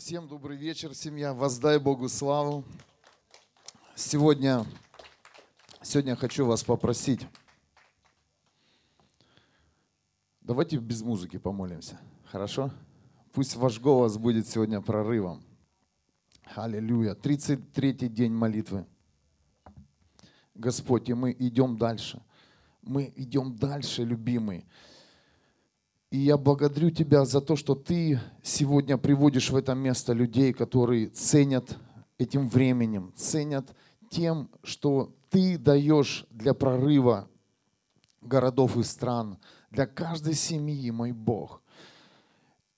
[0.00, 1.34] Всем добрый вечер, семья.
[1.34, 2.64] Воздай Богу славу.
[3.94, 4.64] Сегодня,
[5.82, 7.26] сегодня хочу вас попросить.
[10.40, 12.00] Давайте без музыки помолимся.
[12.24, 12.70] Хорошо?
[13.32, 15.44] Пусть ваш голос будет сегодня прорывом.
[16.54, 17.14] Аллилуйя.
[17.14, 18.86] 33-й день молитвы.
[20.54, 22.22] Господь, и мы идем дальше.
[22.80, 24.64] Мы идем дальше, любимый.
[26.10, 31.06] И я благодарю Тебя за то, что Ты сегодня приводишь в это место людей, которые
[31.06, 31.76] ценят
[32.18, 33.72] этим временем, ценят
[34.10, 37.28] тем, что Ты даешь для прорыва
[38.20, 39.38] городов и стран,
[39.70, 41.62] для каждой семьи, мой Бог.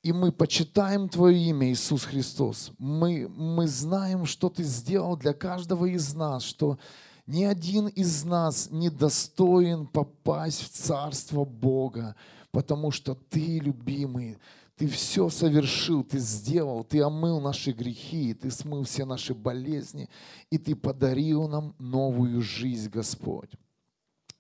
[0.03, 2.73] И мы почитаем Твое имя, Иисус Христос.
[2.77, 6.79] Мы, мы знаем, что Ты сделал для каждого из нас, что
[7.27, 12.15] ни один из нас не достоин попасть в Царство Бога
[12.53, 14.39] потому что Ты, любимый,
[14.77, 20.09] Ты все совершил, Ты сделал, Ты омыл наши грехи, Ты смыл все наши болезни,
[20.51, 23.51] и Ты подарил нам новую жизнь, Господь.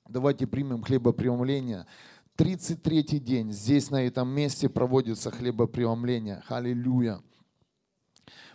[0.08, 1.86] Давайте примем хлебопреломление.
[2.36, 6.42] 33-й день здесь, на этом месте, проводится хлебопреломление.
[6.48, 7.20] Аллилуйя.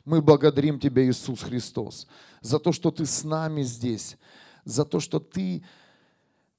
[0.05, 2.08] Мы благодарим Тебя, Иисус Христос,
[2.42, 4.17] за то, что Ты с нами здесь,
[4.66, 5.64] за то, что Ты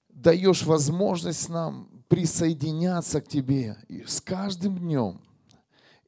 [0.09, 5.21] даешь возможность нам присоединяться к Тебе с каждым днем.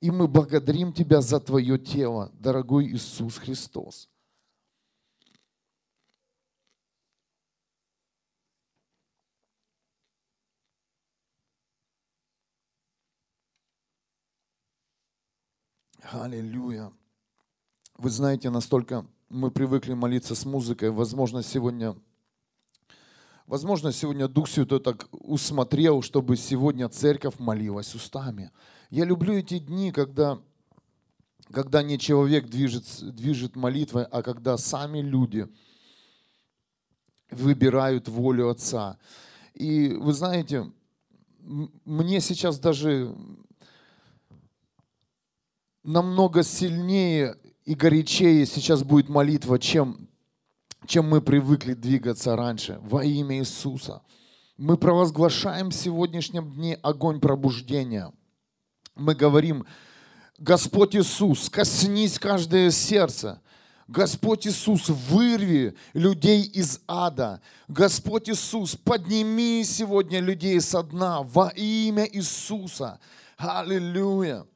[0.00, 4.08] И мы благодарим Тебя за Твое тело, дорогой Иисус Христос.
[16.12, 16.92] Аллилуйя.
[17.96, 20.90] Вы знаете, настолько мы привыкли молиться с музыкой.
[20.90, 21.94] Возможно, сегодня
[23.50, 28.52] Возможно, сегодня Дух Святой так усмотрел, чтобы сегодня церковь молилась устами.
[28.90, 30.38] Я люблю эти дни, когда,
[31.50, 35.48] когда не человек движет, движет молитвой, а когда сами люди
[37.32, 38.98] выбирают волю Отца.
[39.54, 40.70] И вы знаете,
[41.41, 43.16] мне сейчас даже
[45.82, 50.08] намного сильнее и горячее сейчас будет молитва, чем
[50.86, 54.02] чем мы привыкли двигаться раньше, во имя Иисуса.
[54.56, 58.12] Мы провозглашаем в сегодняшнем дне огонь пробуждения.
[58.94, 59.66] Мы говорим,
[60.38, 63.40] Господь Иисус, коснись каждое сердце.
[63.88, 67.40] Господь Иисус, вырви людей из ада.
[67.69, 73.00] Господь Иисус, подними сегодня людей со дна во имя Иисуса.
[73.36, 74.46] Аллилуйя.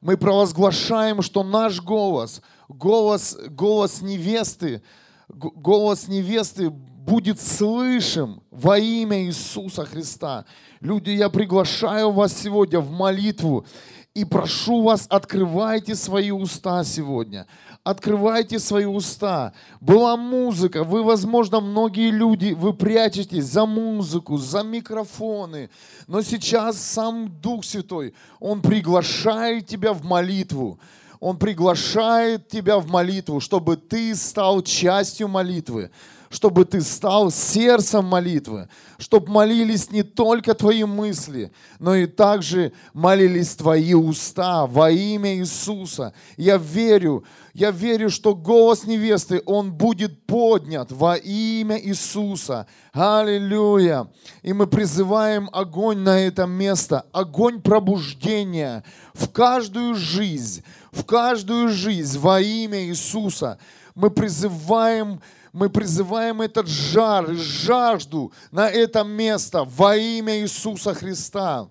[0.00, 2.42] Мы провозглашаем, что наш голос,
[2.72, 4.82] голос, голос невесты,
[5.28, 10.44] голос невесты будет слышим во имя Иисуса Христа.
[10.80, 13.66] Люди, я приглашаю вас сегодня в молитву
[14.14, 17.46] и прошу вас, открывайте свои уста сегодня.
[17.82, 19.54] Открывайте свои уста.
[19.80, 20.84] Была музыка.
[20.84, 25.70] Вы, возможно, многие люди, вы прячетесь за музыку, за микрофоны.
[26.06, 30.78] Но сейчас сам Дух Святой, Он приглашает тебя в молитву.
[31.22, 35.92] Он приглашает тебя в молитву, чтобы ты стал частью молитвы
[36.30, 38.66] чтобы ты стал сердцем молитвы,
[38.98, 46.14] чтобы молились не только твои мысли, но и также молились твои уста во имя Иисуса.
[46.38, 47.22] Я верю,
[47.54, 52.66] я верю, что голос невесты, он будет поднят во имя Иисуса.
[52.92, 54.08] Аллилуйя.
[54.42, 62.18] И мы призываем огонь на это место, огонь пробуждения в каждую жизнь, в каждую жизнь
[62.18, 63.58] во имя Иисуса.
[63.94, 65.20] Мы призываем
[65.52, 71.68] мы призываем этот жар, жажду на это место во имя Иисуса Христа.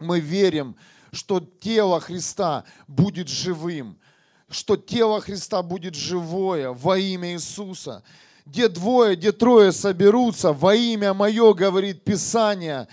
[0.00, 0.74] Мы верим,
[1.12, 3.98] что тело Христа будет живым,
[4.54, 8.02] что тело Христа будет живое во имя Иисуса.
[8.46, 12.86] Где двое, где трое соберутся во имя Мое, говорит Писание,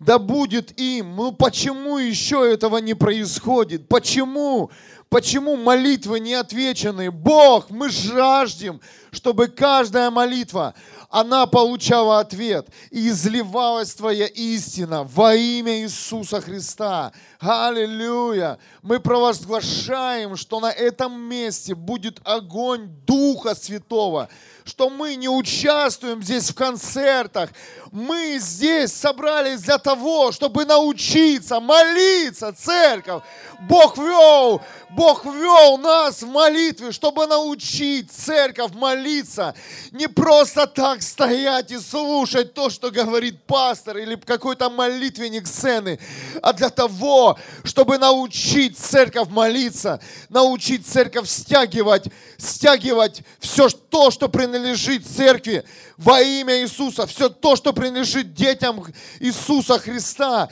[0.00, 1.14] да будет им.
[1.14, 3.88] Ну почему еще этого не происходит?
[3.88, 4.70] Почему?
[5.08, 7.12] Почему молитвы не отвечены?
[7.12, 8.80] Бог, мы жаждем,
[9.12, 10.74] чтобы каждая молитва,
[11.08, 17.12] она получала ответ и изливалась Твоя истина во имя Иисуса Христа.
[17.38, 18.58] Аллилуйя!
[18.82, 24.28] Мы провозглашаем, что на этом месте будет огонь Духа Святого,
[24.64, 27.50] что мы не участвуем здесь в концертах.
[27.92, 33.22] Мы здесь собрались для того, чтобы научиться молиться, церковь.
[33.68, 39.54] Бог вел, Бог вел нас в молитве, чтобы научить церковь молиться.
[39.92, 45.98] Не просто так стоять и слушать то, что говорит пастор или какой-то молитвенник сцены,
[46.42, 47.25] а для того,
[47.64, 52.08] чтобы научить церковь молиться, научить церковь стягивать,
[52.38, 55.64] стягивать все то, что принадлежит церкви
[55.96, 58.84] во имя Иисуса, все то, что принадлежит детям
[59.20, 60.48] Иисуса Христа,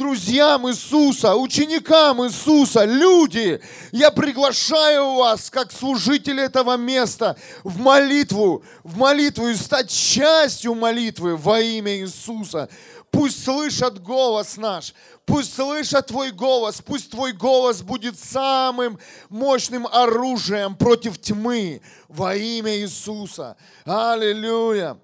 [0.00, 3.60] друзьям Иисуса, ученикам Иисуса, люди,
[3.92, 11.36] я приглашаю вас, как служители этого места, в молитву, в молитву и стать частью молитвы
[11.36, 12.70] во имя Иисуса.
[13.10, 14.94] Пусть слышат голос наш,
[15.26, 18.98] пусть слышат Твой голос, пусть Твой голос будет самым
[19.28, 23.56] мощным оружием против тьмы во имя Иисуса.
[23.84, 24.98] Аллилуйя!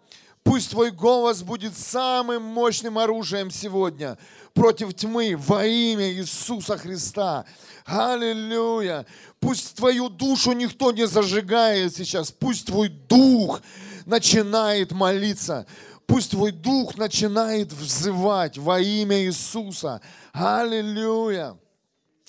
[0.45, 4.17] Пусть Твой голос будет самым мощным оружием сегодня
[4.57, 7.45] против тьмы во имя Иисуса Христа.
[7.85, 9.07] Аллилуйя.
[9.39, 12.33] Пусть твою душу никто не зажигает сейчас.
[12.33, 13.61] Пусть твой дух
[14.07, 15.67] начинает молиться.
[16.07, 20.01] Пусть твой дух начинает взывать во имя Иисуса.
[20.33, 21.57] Аллилуйя.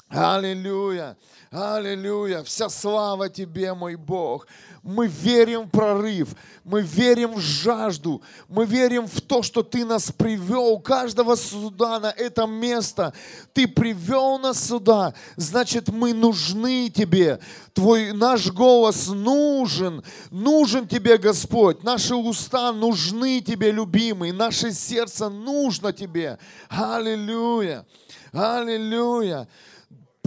[0.09, 1.18] Аллилуйя.
[1.51, 2.44] Аллилуйя.
[2.44, 4.47] Вся слава Тебе, мой Бог.
[4.87, 6.29] Мы верим в прорыв,
[6.63, 12.09] мы верим в жажду, мы верим в то, что Ты нас привел, каждого сюда, на
[12.09, 13.13] это место.
[13.51, 17.41] Ты привел нас сюда, значит, мы нужны Тебе.
[17.73, 21.83] Твой, наш голос нужен, нужен Тебе, Господь.
[21.83, 24.31] Наши уста нужны Тебе, любимый.
[24.31, 26.39] Наше сердце нужно Тебе.
[26.69, 27.85] Аллилуйя.
[28.31, 29.49] Аллилуйя.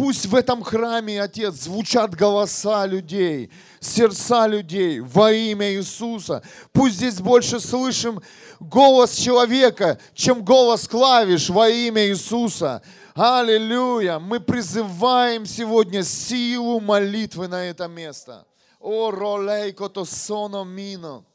[0.01, 3.51] Пусть в этом храме, Отец, звучат голоса людей,
[3.81, 6.43] сердца людей во имя Иисуса.
[6.73, 8.23] Пусть здесь больше слышим
[8.61, 12.81] голос человека, чем голос клавиш во имя Иисуса.
[13.15, 14.19] Аллилуйя!
[14.19, 18.47] Мы призываем сегодня силу молитвы на это место.
[18.79, 21.27] О, ролейко то соно мино.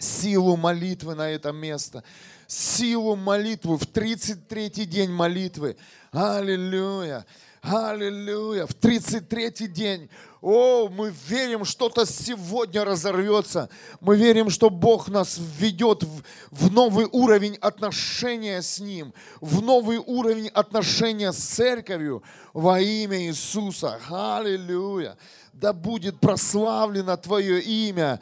[0.00, 2.02] Силу молитвы на это место.
[2.46, 5.76] Силу молитвы в 33-й день молитвы.
[6.10, 7.26] Аллилуйя.
[7.60, 8.64] Аллилуйя.
[8.64, 10.08] В 33-й день.
[10.40, 13.68] О, мы верим, что-то сегодня разорвется.
[14.00, 19.12] Мы верим, что Бог нас введет в, в новый уровень отношения с Ним,
[19.42, 22.22] в новый уровень отношения с церковью
[22.54, 24.00] во имя Иисуса.
[24.08, 25.18] Аллилуйя.
[25.52, 28.18] Да будет прославлено Твое имя.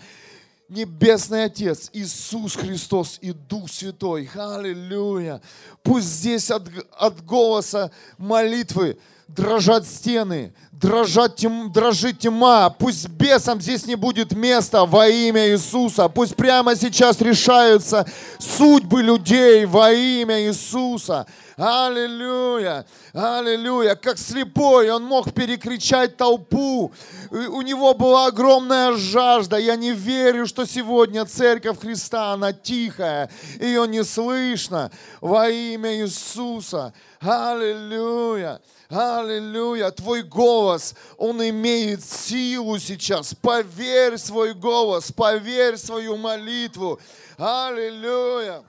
[0.69, 4.29] Небесный Отец, Иисус Христос и Дух Святой.
[4.35, 5.41] Аллилуйя.
[5.83, 12.71] Пусть здесь от, от голоса молитвы дрожат стены, дрожат тем, дрожит тьма.
[12.71, 16.09] Пусть бесам здесь не будет места во имя Иисуса.
[16.09, 18.07] Пусть прямо сейчас решаются
[18.39, 21.27] судьбы людей во имя Иисуса.
[21.57, 23.97] Аллилуйя, аллилуйя.
[23.97, 26.93] Как слепой, он мог перекричать толпу.
[27.31, 29.59] У него была огромная жажда.
[29.59, 33.29] Я не верю, что сегодня церковь Христа, она тихая,
[33.61, 34.91] ее не слышно
[35.21, 36.93] во имя Иисуса.
[37.21, 38.61] Аллилуйя.
[38.91, 43.35] Аллилуйя, твой голос, он имеет силу сейчас.
[43.35, 46.99] Поверь свой голос, поверь свою молитву.
[47.37, 48.63] Аллилуйя.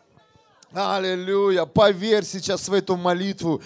[0.74, 1.66] Аллилуйя.
[1.66, 3.62] Поверь сейчас в эту молитву.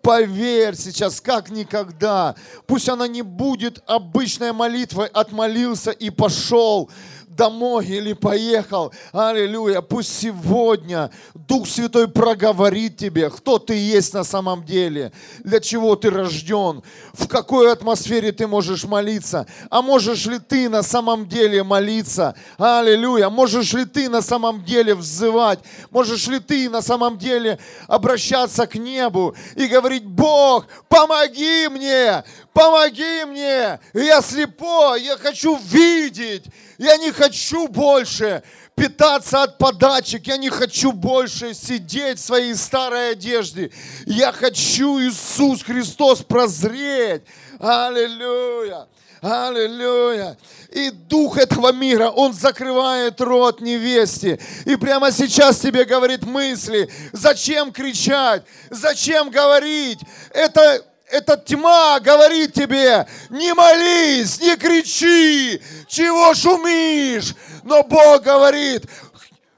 [0.00, 2.34] Поверь сейчас, как никогда.
[2.66, 5.08] Пусть она не будет обычной молитвой.
[5.08, 6.90] Отмолился и пошел
[7.36, 8.92] домой или поехал.
[9.12, 9.82] Аллилуйя.
[9.82, 15.12] Пусть сегодня Дух Святой проговорит тебе, кто ты есть на самом деле,
[15.44, 19.46] для чего ты рожден, в какой атмосфере ты можешь молиться.
[19.70, 22.34] А можешь ли ты на самом деле молиться?
[22.58, 23.28] Аллилуйя.
[23.28, 25.60] Можешь ли ты на самом деле взывать?
[25.90, 32.24] Можешь ли ты на самом деле обращаться к небу и говорить, Бог, помоги мне,
[32.56, 36.44] помоги мне, я слепой, я хочу видеть,
[36.78, 38.42] я не хочу больше
[38.74, 40.26] питаться от подачек.
[40.26, 43.70] Я не хочу больше сидеть в своей старой одежде.
[44.06, 47.22] Я хочу Иисус Христос прозреть.
[47.58, 48.86] Аллилуйя.
[49.22, 50.36] Аллилуйя.
[50.70, 54.38] И дух этого мира, он закрывает рот невесте.
[54.66, 56.90] И прямо сейчас тебе говорит мысли.
[57.12, 58.44] Зачем кричать?
[58.70, 60.00] Зачем говорить?
[60.30, 67.34] Это эта тьма говорит тебе, не молись, не кричи, чего шумишь.
[67.62, 68.84] Но Бог говорит,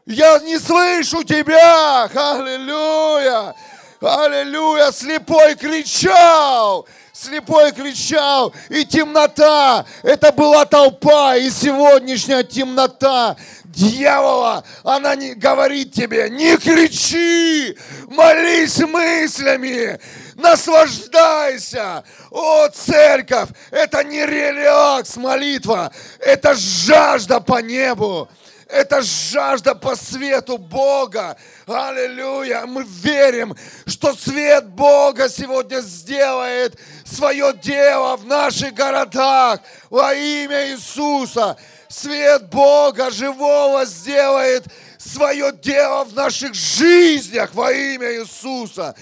[0.06, 2.04] я не слышу тебя.
[2.04, 3.54] Аллилуйя.
[4.00, 4.92] Аллилуйя.
[4.92, 6.86] Слепой кричал.
[7.12, 16.30] Слепой кричал, и темнота, это была толпа, и сегодняшняя темнота дьявола, она не говорит тебе,
[16.30, 17.76] не кричи,
[18.06, 19.98] молись мыслями,
[20.38, 22.04] Наслаждайся!
[22.30, 23.48] О, церковь!
[23.72, 28.28] Это не релакс молитва, это жажда по небу.
[28.68, 31.38] Это жажда по свету Бога.
[31.66, 32.66] Аллилуйя.
[32.66, 41.56] Мы верим, что свет Бога сегодня сделает свое дело в наших городах во имя Иисуса.
[41.88, 44.66] Свет Бога живого сделает
[44.98, 48.94] свое дело в наших жизнях во имя Иисуса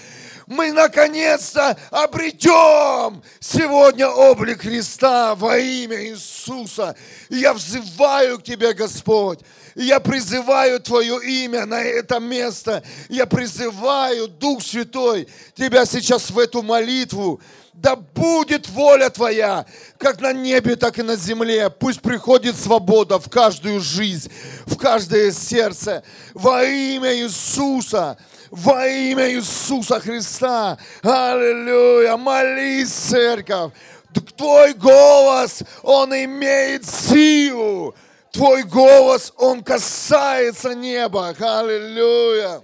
[0.47, 6.95] мы наконец-то обретем сегодня облик Христа во имя Иисуса.
[7.29, 9.39] Я взываю к Тебе, Господь.
[9.75, 12.81] Я призываю Твое имя на это место.
[13.09, 17.41] Я призываю, Дух Святой, Тебя сейчас в эту молитву.
[17.73, 19.65] Да будет воля Твоя,
[19.97, 21.69] как на небе, так и на земле.
[21.69, 24.31] Пусть приходит свобода в каждую жизнь,
[24.65, 26.03] в каждое сердце.
[26.33, 28.17] Во имя Иисуса
[28.51, 30.77] во имя Иисуса Христа.
[31.03, 32.17] Аллилуйя.
[32.17, 33.71] Молись, церковь.
[34.35, 37.95] Твой голос, он имеет силу.
[38.31, 41.29] Твой голос, он касается неба.
[41.39, 42.61] Аллилуйя.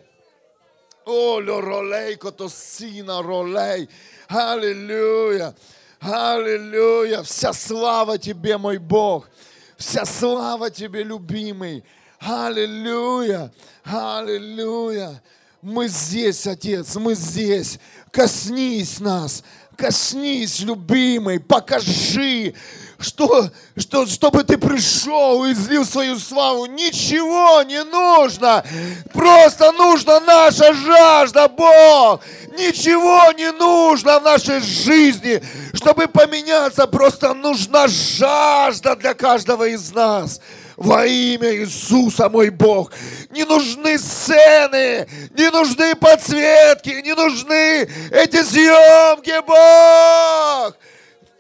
[1.06, 3.90] О, ролей, котосина, ролей.
[4.28, 5.54] Аллилуйя.
[6.00, 7.24] Аллилуйя.
[7.24, 9.30] Вся слава Тебе, мой Бог.
[9.78, 11.84] Вся слава Тебе, любимый.
[12.20, 13.52] Аллилуйя.
[13.84, 15.22] Аллилуйя.
[15.63, 17.79] Мы здесь, Отец, мы здесь.
[18.12, 19.46] Коснись нас,
[19.77, 22.53] коснись, любимый, покажи,
[23.00, 26.65] что, что, чтобы ты пришел и излил свою славу.
[26.65, 28.65] Ничего не нужно.
[29.13, 32.20] Просто нужна наша жажда, Бог.
[32.58, 35.41] Ничего не нужно в нашей жизни,
[35.74, 36.88] чтобы поменяться.
[36.88, 40.41] Просто нужна жажда для каждого из нас
[40.77, 42.92] во имя Иисуса, мой Бог.
[43.30, 50.77] Не нужны сцены, не нужны подсветки, не нужны эти съемки, Бог.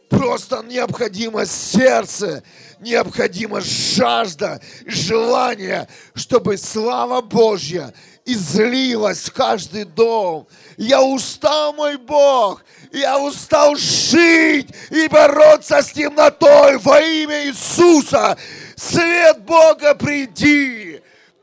[0.09, 2.43] Просто необходимо сердце,
[2.79, 7.93] необходима жажда, желание, чтобы слава Божья
[8.25, 10.47] излилась в каждый дом.
[10.77, 18.37] Я устал, мой Бог, я устал жить и бороться с темнотой во имя Иисуса.
[18.89, 20.99] Свет Бога, приди!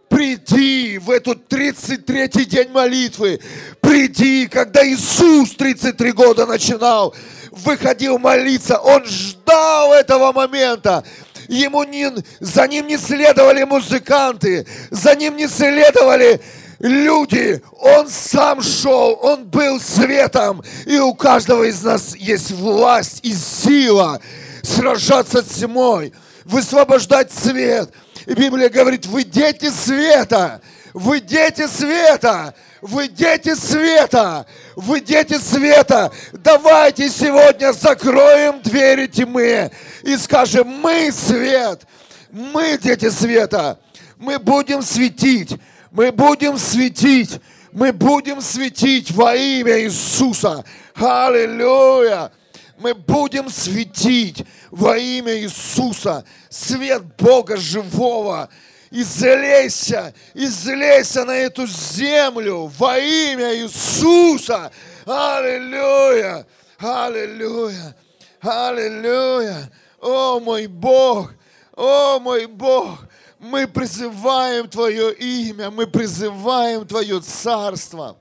[0.09, 3.40] Приди в этот 33-й день молитвы.
[3.80, 7.14] Приди, когда Иисус 33 года начинал,
[7.52, 8.76] выходил молиться.
[8.78, 11.04] Он ждал этого момента.
[11.49, 16.40] Ему не, за ним не следовали музыканты, за ним не следовали
[16.80, 17.62] люди.
[17.78, 20.62] Он сам шел, он был светом.
[20.87, 24.20] И у каждого из нас есть власть и сила
[24.62, 26.12] сражаться с тьмой
[26.50, 27.90] высвобождать свет.
[28.26, 30.61] И Библия говорит, вы дети света,
[30.92, 36.11] вы дети света, вы дети света, вы дети света.
[36.33, 39.71] Давайте сегодня закроем двери тьмы
[40.02, 41.87] и скажем, мы свет,
[42.30, 43.78] мы дети света,
[44.19, 45.57] мы будем светить,
[45.90, 47.40] мы будем светить,
[47.73, 50.64] мы будем светить во имя Иисуса.
[50.95, 52.33] Аллилуйя!
[52.80, 58.49] Мы будем светить во имя Иисуса свет Бога живого.
[58.90, 64.72] Излейся, излейся на эту землю во имя Иисуса.
[65.04, 66.46] Аллилуйя,
[66.78, 67.94] аллилуйя,
[68.40, 69.70] аллилуйя.
[70.00, 71.34] О мой Бог,
[71.76, 73.00] о мой Бог,
[73.38, 78.16] мы призываем Твое имя, мы призываем Твое царство.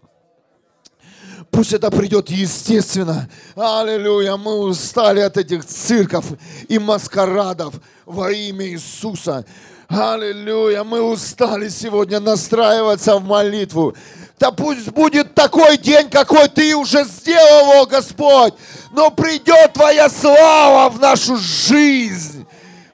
[1.52, 3.30] Пусть это придет естественно.
[3.56, 4.38] Аллилуйя.
[4.38, 6.26] Мы устали от этих цирков
[6.68, 7.76] и маскарадов
[8.06, 9.46] во имя Иисуса.
[9.88, 10.84] Аллилуйя.
[10.84, 13.96] Мы устали сегодня настраиваться в молитву.
[14.40, 18.54] Да пусть будет такой день, какой Ты уже сделал, о Господь.
[18.92, 22.46] Но придет Твоя слава в нашу жизнь.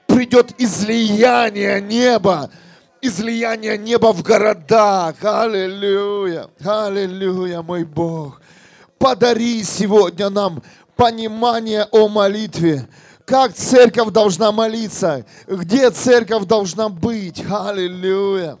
[0.06, 2.50] Придет излияние неба
[3.00, 5.16] излияние неба в городах.
[5.22, 8.40] Аллилуйя, аллилуйя, мой Бог.
[8.98, 10.62] Подари сегодня нам
[10.96, 12.88] понимание о молитве.
[13.24, 15.26] Как церковь должна молиться?
[15.46, 17.44] Где церковь должна быть?
[17.50, 18.58] Аллилуйя.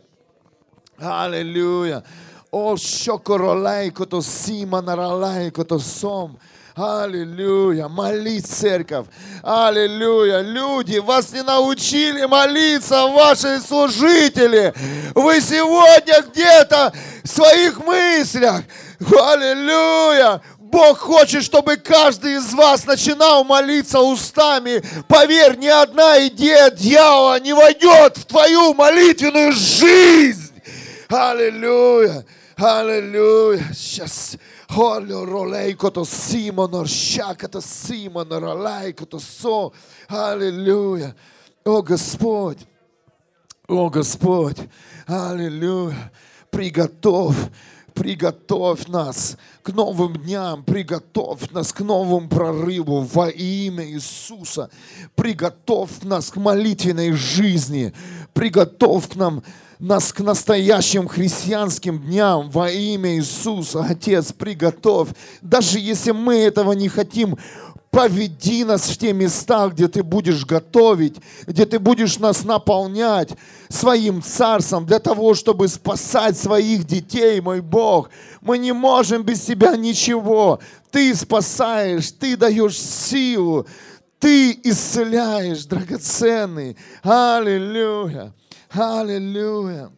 [0.98, 2.02] Аллилуйя.
[2.50, 6.30] О, шокоролай, кото сима наралай, кото сом.
[6.30, 6.55] Аллилуйя.
[6.76, 9.06] Молись, церковь.
[9.42, 10.40] Аллилуйя.
[10.40, 14.74] Люди, вас не научили молиться, ваши служители.
[15.14, 16.92] Вы сегодня где-то
[17.24, 18.60] в своих мыслях.
[19.00, 20.42] Аллилуйя.
[20.58, 24.82] Бог хочет, чтобы каждый из вас начинал молиться устами.
[25.08, 30.52] Поверь, ни одна идея дьявола не войдет в твою молитвенную жизнь.
[31.08, 32.26] Аллилуйя.
[32.58, 33.64] Аллилуйя.
[33.74, 34.36] Сейчас
[34.68, 39.72] Холю ролейко то Симона, щака то Симона, ролейко то со.
[40.08, 41.14] Аллилуйя.
[41.64, 42.58] О Господь.
[43.68, 44.58] О Господь.
[45.06, 46.12] Аллилуйя.
[46.50, 47.36] Приготовь
[47.96, 54.70] приготовь нас к новым дням, приготовь нас к новому прорыву во имя Иисуса.
[55.14, 57.94] Приготовь нас к молитвенной жизни,
[58.34, 59.42] приготовь к нам
[59.78, 63.84] нас к настоящим христианским дням во имя Иисуса.
[63.88, 65.08] Отец, приготовь.
[65.42, 67.36] Даже если мы этого не хотим,
[67.96, 71.16] Поведи нас в те места, где ты будешь готовить,
[71.46, 73.30] где ты будешь нас наполнять
[73.70, 78.10] своим царством для того, чтобы спасать своих детей, мой Бог.
[78.42, 80.60] Мы не можем без тебя ничего.
[80.90, 83.66] Ты спасаешь, ты даешь силу,
[84.18, 86.76] ты исцеляешь, драгоценный.
[87.02, 88.34] Аллилуйя,
[88.70, 89.90] аллилуйя,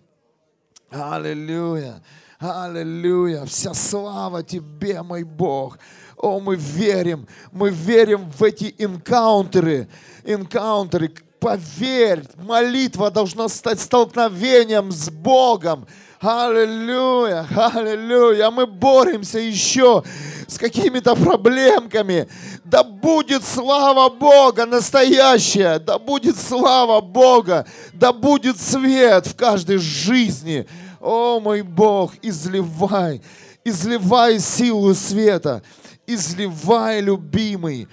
[0.90, 2.02] аллилуйя,
[2.38, 3.44] аллилуйя.
[3.44, 5.78] Вся слава тебе, мой Бог.
[6.16, 9.88] О, мы верим, мы верим в эти энкаунтеры,
[10.24, 11.12] энкаунтеры.
[11.38, 15.86] Поверь, молитва должна стать столкновением с Богом.
[16.20, 18.50] Аллилуйя, аллилуйя.
[18.50, 20.02] Мы боремся еще
[20.46, 22.28] с какими-то проблемками.
[22.64, 30.66] Да будет слава Бога настоящая, да будет слава Бога, да будет свет в каждой жизни.
[31.00, 33.22] О, мой Бог, изливай,
[33.64, 35.62] изливай силу света
[36.08, 37.86] изливай, любимый,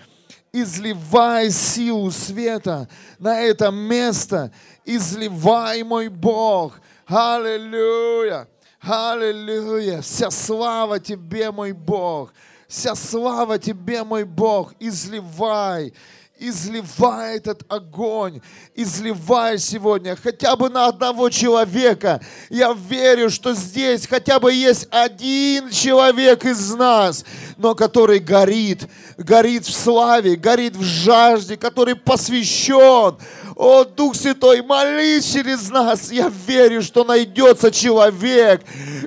[0.53, 2.87] изливай силу света
[3.19, 4.51] на это место,
[4.85, 6.79] изливай, мой Бог.
[7.07, 8.47] Аллилуйя,
[8.81, 12.33] аллилуйя, вся слава Тебе, мой Бог,
[12.67, 15.93] вся слава Тебе, мой Бог, изливай,
[16.39, 18.41] изливай этот огонь,
[18.73, 22.21] изливай сегодня хотя бы на одного человека.
[22.49, 27.23] Я верю, что здесь хотя бы есть один человек из нас,
[27.57, 33.17] но который горит, горит в славе, горит в жажде, который посвящен.
[33.55, 36.11] О, Дух Святой, молись через нас.
[36.11, 38.61] Я верю, что найдется человек,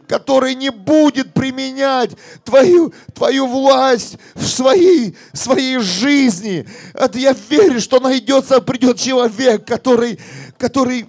[0.07, 2.13] который не будет применять
[2.45, 6.67] твою, твою власть в своей, своей жизни.
[6.95, 10.19] Это я верю, что найдется, придет человек, который,
[10.57, 11.07] который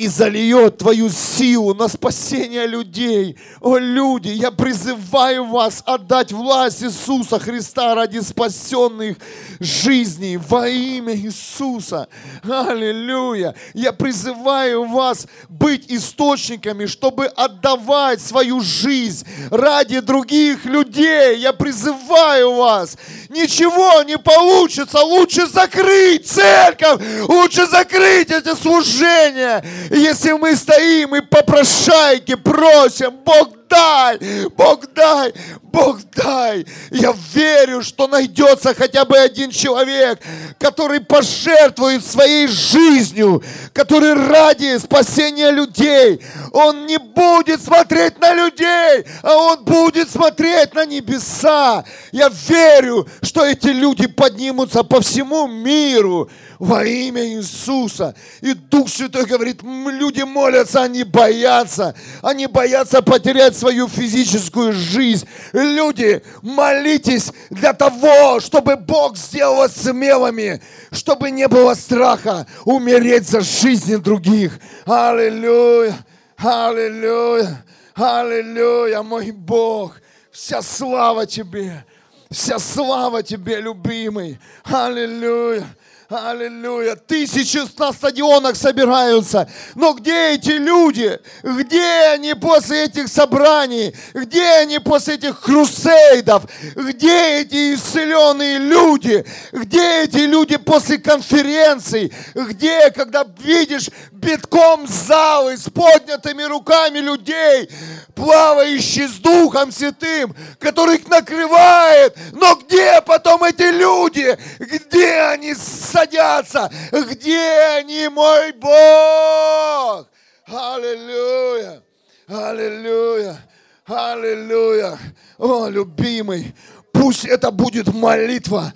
[0.00, 3.36] и зальет твою силу на спасение людей.
[3.60, 9.18] О, люди, я призываю вас отдать власть Иисуса Христа ради спасенных
[9.60, 12.08] жизней во имя Иисуса.
[12.42, 13.54] Аллилуйя.
[13.74, 21.36] Я призываю вас быть источниками, чтобы отдавать свою жизнь ради других людей.
[21.40, 22.96] Я призываю вас.
[23.28, 25.00] Ничего не получится.
[25.00, 27.02] Лучше закрыть церковь.
[27.28, 34.18] Лучше закрыть эти служения если мы стоим и попрошайки просим, Бог дай,
[34.56, 36.64] Бог дай, Бог дай.
[36.90, 40.20] Я верю, что найдется хотя бы один человек,
[40.58, 46.20] который пожертвует своей жизнью, который ради спасения людей,
[46.52, 51.84] он не будет смотреть на людей, а он будет смотреть на небеса.
[52.12, 56.28] Я верю, что эти люди поднимутся по всему миру
[56.60, 58.14] во имя Иисуса.
[58.42, 61.94] И Дух Святой говорит, люди молятся, они боятся.
[62.22, 65.26] Они боятся потерять свою физическую жизнь.
[65.54, 70.60] Люди, молитесь для того, чтобы Бог сделал вас смелыми,
[70.92, 74.60] чтобы не было страха умереть за жизни других.
[74.84, 75.96] Аллилуйя,
[76.36, 79.96] аллилуйя, аллилуйя, мой Бог.
[80.30, 81.86] Вся слава Тебе,
[82.30, 84.38] вся слава Тебе, любимый.
[84.64, 85.64] Аллилуйя.
[86.10, 86.96] Аллилуйя.
[86.96, 89.48] Тысячи на стадионах собираются.
[89.76, 91.20] Но где эти люди?
[91.44, 93.94] Где они после этих собраний?
[94.12, 96.44] Где они после этих хрусейдов?
[96.74, 99.24] Где эти исцеленные люди?
[99.52, 102.12] Где эти люди после конференций?
[102.34, 107.70] Где, когда видишь битком залы с поднятыми руками людей,
[108.16, 112.16] плавающие с Духом Святым, которых накрывает?
[112.32, 114.36] Но где потом эти люди?
[114.58, 115.54] Где они
[116.00, 116.70] садятся.
[116.92, 120.08] Где они, мой Бог?
[120.46, 121.82] Аллилуйя!
[122.28, 123.38] Аллилуйя!
[123.86, 124.98] Аллилуйя!
[125.38, 126.54] О, любимый,
[126.92, 128.72] пусть это будет молитва,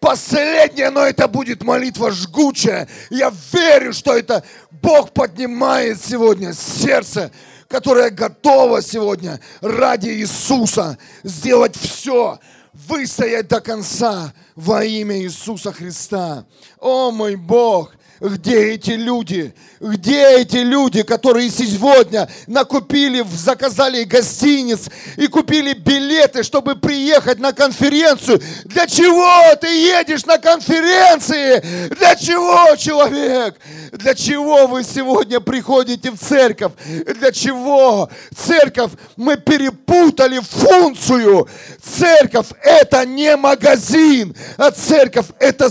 [0.00, 2.88] последняя, но это будет молитва жгучая.
[3.10, 7.30] Я верю, что это Бог поднимает сегодня сердце,
[7.66, 12.38] которое готово сегодня ради Иисуса сделать все,
[12.86, 16.46] выстоять до конца во имя Иисуса Христа.
[16.78, 19.54] О мой Бог, Где эти люди?
[19.80, 28.42] Где эти люди, которые сегодня накупили, заказали гостиниц и купили билеты, чтобы приехать на конференцию?
[28.64, 31.60] Для чего ты едешь на конференции?
[31.94, 33.56] Для чего, человек?
[33.92, 36.72] Для чего вы сегодня приходите в церковь?
[36.86, 38.10] Для чего?
[38.36, 41.48] Церковь, мы перепутали функцию.
[41.80, 45.70] Церковь это не магазин, а церковь это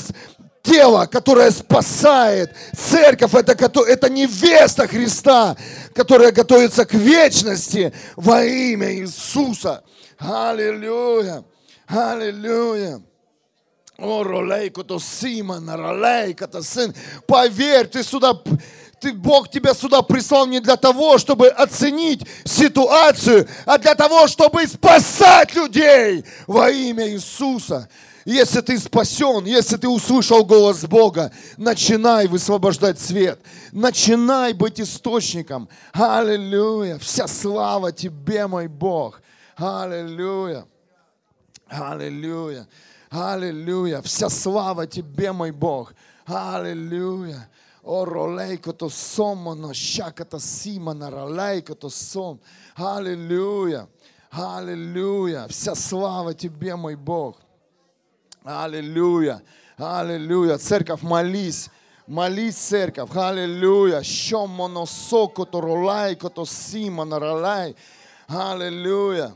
[0.68, 2.54] тело, которое спасает.
[2.76, 5.56] Церковь это, это невеста Христа,
[5.96, 9.84] которая готовится к вечности во имя Иисуса.
[10.20, 11.44] Аллилуйя.
[11.88, 13.02] Аллилуйя.
[13.98, 16.94] О, ролейко то Симон, ролейко то сын.
[17.26, 18.40] Поверь, ты сюда,
[19.00, 24.68] ты, Бог тебя сюда прислал не для того, чтобы оценить ситуацию, а для того, чтобы
[24.68, 27.90] спасать людей во имя Иисуса.
[28.28, 33.40] Если ты спасен, если ты услышал голос Бога, начинай высвобождать свет.
[33.72, 35.70] Начинай быть источником.
[35.94, 36.98] Аллилуйя.
[37.00, 39.22] Вся слава тебе, мой Бог.
[39.56, 40.66] Аллилуйя.
[41.70, 42.68] Аллилуйя.
[43.10, 44.02] Аллилуйя.
[44.02, 45.94] Вся слава тебе, мой Бог.
[46.26, 47.50] Аллилуйя.
[47.82, 52.42] О, ролейко то сомоно, шаката симона, ролейко то сом.
[52.76, 53.88] Аллилуйя.
[54.32, 55.48] Аллилуйя.
[55.48, 57.47] Вся слава тебе, мой Бог.
[58.48, 59.42] Аллилуйя.
[59.78, 60.58] Аллилуйя.
[60.58, 61.70] Церковь, молись.
[62.08, 63.10] Молись, церковь.
[63.14, 64.02] Аллилуйя.
[64.04, 67.76] Щомоно соко то ролай, то сима наралай.
[68.28, 69.34] Аллилуйя.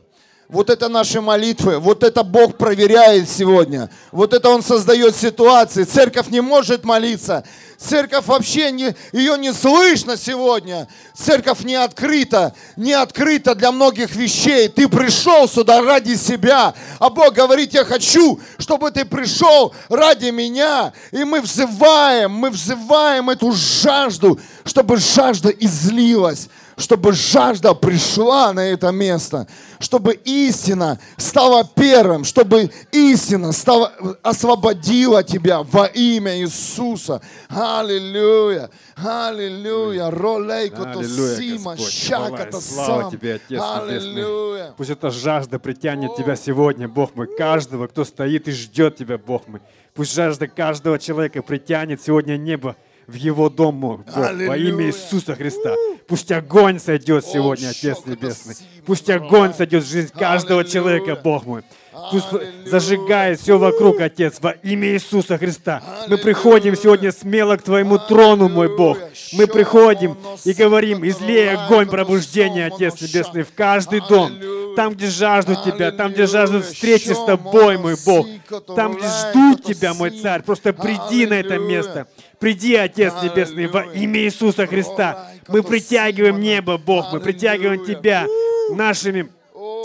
[0.48, 3.90] Вот это наши молитвы, вот это Бог проверяет сегодня.
[4.12, 5.84] Вот это Он создает ситуации.
[5.86, 7.46] Церковь не может молиться.
[7.82, 10.88] Церковь вообще не, ее не слышно сегодня.
[11.16, 14.68] Церковь не открыта, не открыта для многих вещей.
[14.68, 20.94] Ты пришел сюда ради себя, а Бог говорит, я хочу, чтобы ты пришел ради меня.
[21.12, 26.50] И мы взываем, мы взываем эту жажду, чтобы жажда излилась
[26.82, 29.48] чтобы жажда пришла на это место,
[29.80, 37.22] чтобы истина стала первым, чтобы истина стала, освободила тебя во имя Иисуса.
[37.50, 44.74] Аллилуйя, аллилуйя, ролейко то сима, щака то Слава тебе, Отец Небесный.
[44.76, 49.48] Пусть эта жажда притянет тебя сегодня, Бог мой, каждого, кто стоит и ждет тебя, Бог
[49.48, 49.62] мой.
[49.94, 52.76] Пусть жажда каждого человека притянет сегодня небо
[53.08, 55.76] в его дом, Бог, во имя Иисуса Христа.
[56.08, 58.56] Пусть огонь сойдет сегодня, Отец Небесный.
[58.86, 61.64] Пусть огонь сойдет в жизнь каждого человека, Бог мой.
[62.12, 62.28] Пусть
[62.66, 65.84] зажигает все вокруг, Отец, во имя Иисуса Христа.
[66.08, 68.98] Мы приходим сегодня смело к Твоему трону, мой Бог.
[69.34, 74.32] Мы приходим и говорим, излей огонь пробуждения, Отец Небесный, в каждый дом.
[74.76, 78.26] Там, где жаждут Тебя, там, где жаждут встречи с Тобой, мой Бог.
[78.74, 80.44] Там, где ждут Тебя, мой Царь.
[80.44, 82.08] Просто приди на это место.
[82.40, 85.28] Приди, Отец Небесный, во имя Иисуса Христа.
[85.50, 88.26] Мы притягиваем небо, Бог, мы притягиваем Тебя
[88.72, 89.30] нашими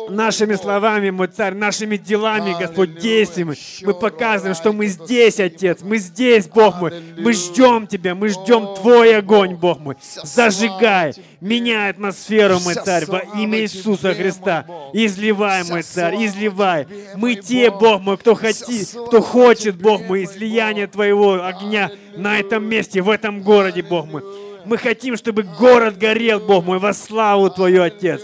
[0.08, 3.56] нашими словами, мой царь, нашими делами, Господь, действиями.
[3.82, 6.92] Мы показываем, что мы здесь, Отец, мы здесь, Бог мой.
[7.18, 9.96] Мы ждем Тебя, мы ждем Твой огонь, Бог мой.
[10.22, 14.66] Зажигай, меняй атмосферу, мой царь, во имя Иисуса Христа.
[14.92, 16.86] Изливай, мой царь, изливай.
[17.16, 22.64] Мы те, Бог мой, кто, хотит, кто хочет, Бог мой, излияние Твоего огня на этом
[22.64, 24.22] месте, в этом городе, Бог мой.
[24.64, 28.20] Мы хотим, чтобы город горел, Бог мой, во славу Твою, Отец.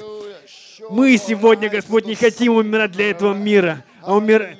[0.92, 4.57] Мы сегодня, Господь, не хотим умирать для этого мира, а умир...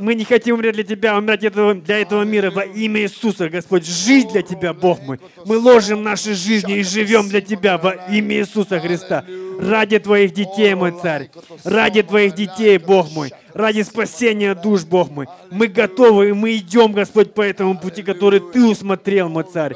[0.00, 3.84] Мы не хотим умереть для Тебя, а умирать для этого мира во имя Иисуса, Господь.
[3.86, 5.18] Жить для Тебя, Бог мой.
[5.44, 9.24] Мы ложим наши жизни и живем для Тебя во имя Иисуса Христа.
[9.60, 11.30] Ради Твоих детей, мой Царь.
[11.64, 13.32] Ради Твоих детей, Бог мой.
[13.54, 15.26] Ради спасения душ, Бог мой.
[15.50, 19.74] Мы готовы, и мы идем, Господь, по этому пути, который Ты усмотрел, мой Царь.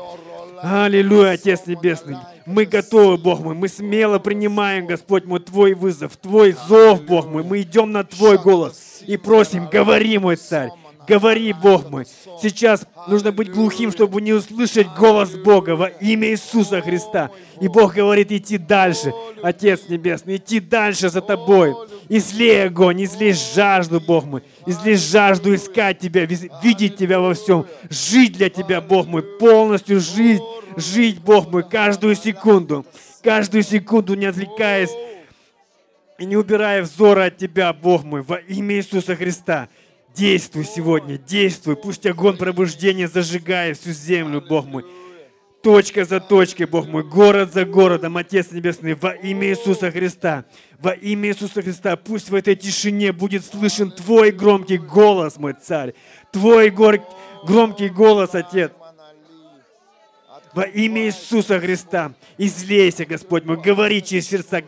[0.62, 2.16] Аллилуйя, Отец Небесный.
[2.46, 3.54] Мы готовы, Бог мой.
[3.54, 7.42] Мы смело принимаем, Господь мой, Твой вызов, Твой зов, Бог мой.
[7.42, 10.70] Мы идем на Твой голос и просим, говори, мой Царь.
[11.06, 12.06] Говори, Бог мой.
[12.40, 17.30] Сейчас нужно быть глухим, чтобы не услышать голос Бога во имя Иисуса Христа.
[17.60, 19.12] И Бог говорит идти дальше,
[19.42, 21.74] Отец Небесный, идти дальше за Тобой.
[22.08, 24.42] Излей огонь, излей жажду, Бог мой.
[24.66, 27.66] Излей жажду искать Тебя, видеть Тебя во всем.
[27.90, 30.42] Жить для Тебя, Бог мой, полностью жить,
[30.76, 32.86] жить, Бог мой, каждую секунду.
[33.22, 34.90] Каждую секунду, не отвлекаясь
[36.18, 39.68] и не убирая взора от Тебя, Бог мой, во имя Иисуса Христа.
[40.14, 41.76] Действуй сегодня, действуй.
[41.76, 44.84] Пусть огонь пробуждения зажигает всю землю, Бог мой.
[45.62, 50.44] Точка за точкой, Бог мой, город за городом, Отец Небесный, во имя Иисуса Христа.
[50.80, 55.94] Во имя Иисуса Христа, пусть в этой тишине будет слышен Твой громкий голос, мой Царь.
[56.32, 56.98] Твой гор...
[57.46, 58.72] громкий голос, Отец.
[60.52, 62.12] Во имя Иисуса Христа.
[62.36, 63.56] Излейся, Господь мой.
[63.56, 64.60] Говори через сердца.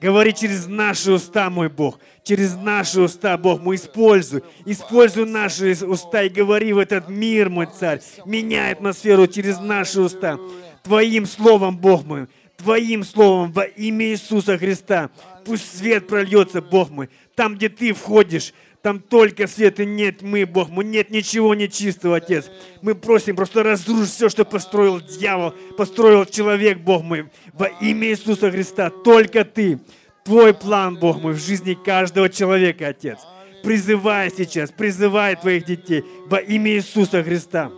[0.00, 1.98] Говори через наши уста, мой Бог.
[2.22, 4.42] Через наши уста, Бог мой, используй.
[4.64, 8.00] Используй наши уста и говори в этот мир, мой Царь.
[8.24, 10.38] Меняй атмосферу через наши уста.
[10.82, 12.26] Твоим словом, Бог мой.
[12.56, 15.10] Твоим словом во имя Иисуса Христа.
[15.44, 17.08] Пусть свет прольется, Бог мой.
[17.34, 18.52] Там, где Ты входишь,
[18.86, 20.68] там только свет и нет мы, Бог.
[20.68, 22.48] Мы нет ничего нечистого, Отец.
[22.82, 27.28] Мы просим просто разрушить все, что построил дьявол, построил человек, Бог мой.
[27.52, 28.90] Во имя Иисуса Христа.
[28.90, 29.80] Только Ты.
[30.24, 33.18] Твой план, Бог мой, в жизни каждого человека, Отец.
[33.64, 37.72] Призывай сейчас, призывай Твоих детей во имя Иисуса Христа.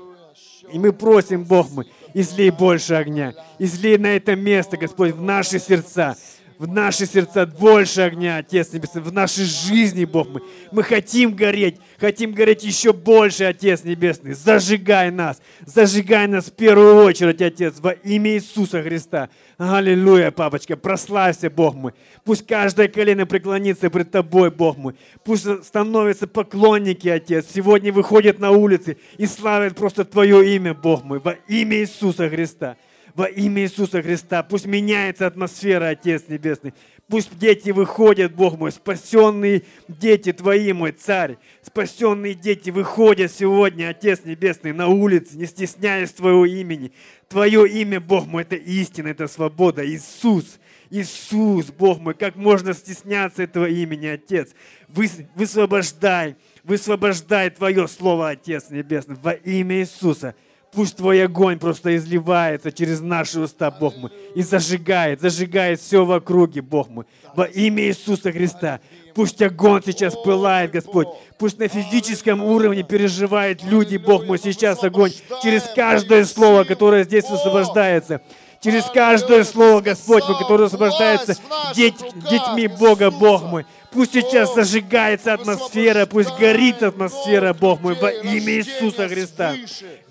[0.71, 3.33] И мы просим, Бог мой, излей больше огня.
[3.59, 6.19] Излей на это место, Господь, в наши сердца
[6.59, 10.43] в наши сердца больше огня, Отец Небесный, в нашей жизни, Бог мы.
[10.73, 14.33] Мы хотим гореть, хотим гореть еще больше, Отец Небесный.
[14.33, 19.29] Зажигай нас, зажигай нас в первую очередь, Отец, во имя Иисуса Христа.
[19.57, 21.93] Аллилуйя, папочка, прославься, Бог мой.
[22.25, 24.97] Пусть каждое колено преклонится пред Тобой, Бог мой.
[25.25, 27.47] Пусть становятся поклонники, Отец.
[27.55, 32.77] Сегодня выходят на улицы и славят просто Твое имя, Бог мой, во имя Иисуса Христа
[33.19, 34.45] во имя Иисуса Христа.
[34.45, 36.73] Пусть меняется атмосфера, Отец Небесный.
[37.09, 41.37] Пусть дети выходят, Бог мой, спасенные дети Твои, мой Царь.
[41.61, 46.93] Спасенные дети выходят сегодня, Отец Небесный, на улице, не стесняясь Твоего имени.
[47.29, 49.85] Твое имя, Бог мой, это истина, это свобода.
[49.85, 54.51] Иисус, Иисус, Бог мой, как можно стесняться этого имени, Отец?
[54.87, 60.37] Вы, высвобождай, высвобождай Твое Слово, Отец Небесный, во имя Иисуса.
[60.73, 66.13] Пусть Твой огонь просто изливается через наши уста, Бог мой, и зажигает, зажигает все в
[66.13, 68.81] округе, Бог мой, во имя Иисуса Христа.
[69.15, 71.09] Пусть огонь сейчас пылает, Господь.
[71.39, 77.29] Пусть на физическом уровне переживают люди, Бог мой, сейчас огонь через каждое слово, которое здесь
[77.29, 78.21] высвобождается
[78.61, 81.37] через каждое слово, Господь, мой, которое освобождается
[81.75, 81.99] деть,
[82.31, 83.67] детьми Бога, Бог мой.
[83.91, 89.55] Пусть сейчас зажигается атмосфера, пусть горит атмосфера, Бог мой, во имя Иисуса Христа.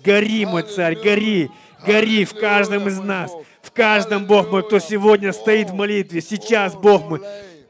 [0.04, 1.50] Гори, мой царь, гори,
[1.86, 3.30] гори в каждом из нас,
[3.62, 7.20] в каждом, Бог мой, кто сегодня стоит в молитве, сейчас, Бог мой,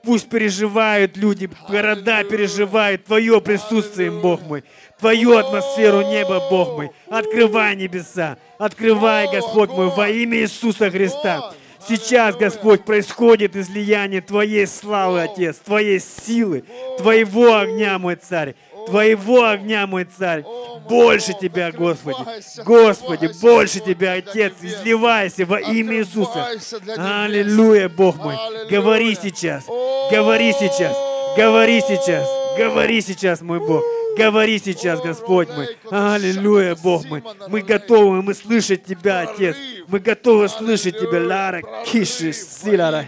[0.02, 4.64] Пусть переживают люди, города переживают Твое присутствие, Бог мой.
[4.98, 6.90] Твою атмосферу неба, Бог мой.
[7.08, 8.38] Открывай небеса.
[8.58, 11.52] Открывай, Господь мой, во имя Иисуса Христа.
[11.86, 16.64] Сейчас, Господь, происходит излияние Твоей славы, Отец, Твоей силы,
[16.98, 18.54] Твоего огня, мой Царь.
[18.88, 20.44] Твоего огня, мой Царь.
[20.88, 22.18] Больше Тебя, Господи.
[22.64, 24.54] Господи, больше Тебя, Отец.
[24.62, 26.48] Изливайся во имя Иисуса.
[26.96, 28.36] Аллилуйя, Бог мой.
[28.70, 29.66] Говори сейчас.
[30.10, 30.96] Говори сейчас.
[31.36, 32.26] Говори сейчас.
[32.56, 33.84] Говори сейчас, мой Бог.
[34.16, 35.68] Говори сейчас, Господь мой.
[35.90, 37.22] Аллилуйя, Бог мой.
[37.48, 39.54] Мы готовы, мы слышать Тебя, Отец.
[39.86, 43.06] Мы готовы слышать Тебя, Лара, Киши, Силара.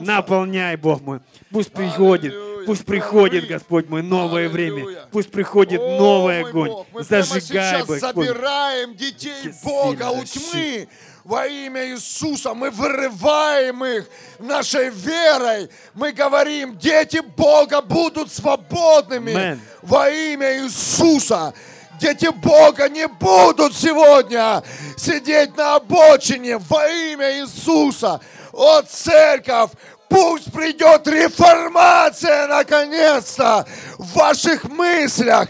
[0.00, 1.20] Наполняй, Бог мой.
[1.50, 2.34] Пусть приходит
[2.66, 5.06] Пусть приходит, Господь мой, новое время.
[5.10, 6.84] Пусть приходит новый огонь.
[7.00, 8.00] Зажигай, Господь.
[8.00, 10.88] собираем детей Бога у тьмы
[11.24, 12.54] во имя Иисуса.
[12.54, 15.68] Мы вырываем их нашей верой.
[15.94, 19.58] Мы говорим, дети Бога будут свободными Amen.
[19.82, 21.54] во имя Иисуса.
[22.00, 24.62] Дети Бога не будут сегодня
[24.96, 28.20] сидеть на обочине во имя Иисуса.
[28.52, 29.70] О, церковь,
[30.12, 35.48] Пусть придет реформация наконец-то в ваших мыслях.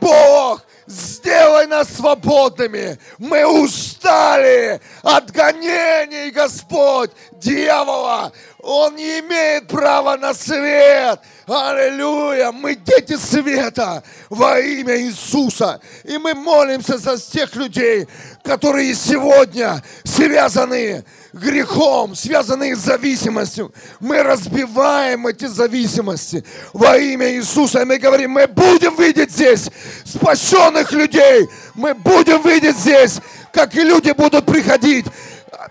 [0.00, 2.98] Бог, сделай нас свободными.
[3.18, 8.32] Мы устали от гонений, Господь, дьявола.
[8.62, 11.20] Он не имеет права на свет.
[11.46, 12.52] Аллилуйя!
[12.52, 15.78] Мы дети света во имя Иисуса.
[16.04, 18.08] И мы молимся за тех людей,
[18.42, 23.72] которые сегодня связаны грехом, связанные с зависимостью.
[24.00, 27.82] Мы разбиваем эти зависимости во имя Иисуса.
[27.82, 29.70] И мы говорим, мы будем видеть здесь
[30.04, 31.48] спасенных людей.
[31.74, 33.20] Мы будем видеть здесь,
[33.52, 35.06] как и люди будут приходить,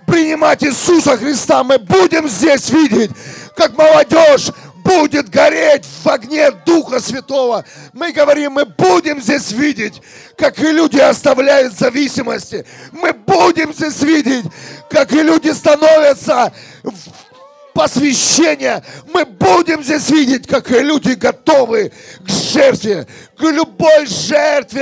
[0.05, 1.63] принимать Иисуса Христа.
[1.63, 3.11] Мы будем здесь видеть,
[3.55, 4.51] как молодежь
[4.89, 7.63] будет гореть в огне Духа Святого.
[7.93, 10.01] Мы говорим, мы будем здесь видеть,
[10.35, 12.65] как и люди оставляют зависимости.
[12.91, 14.45] Мы будем здесь видеть,
[14.89, 16.51] как и люди становятся
[16.83, 16.95] в
[17.73, 18.83] посвящение.
[19.13, 21.91] Мы будем здесь видеть, как и люди готовы
[22.25, 23.05] к жертве,
[23.37, 24.81] к любой жертве.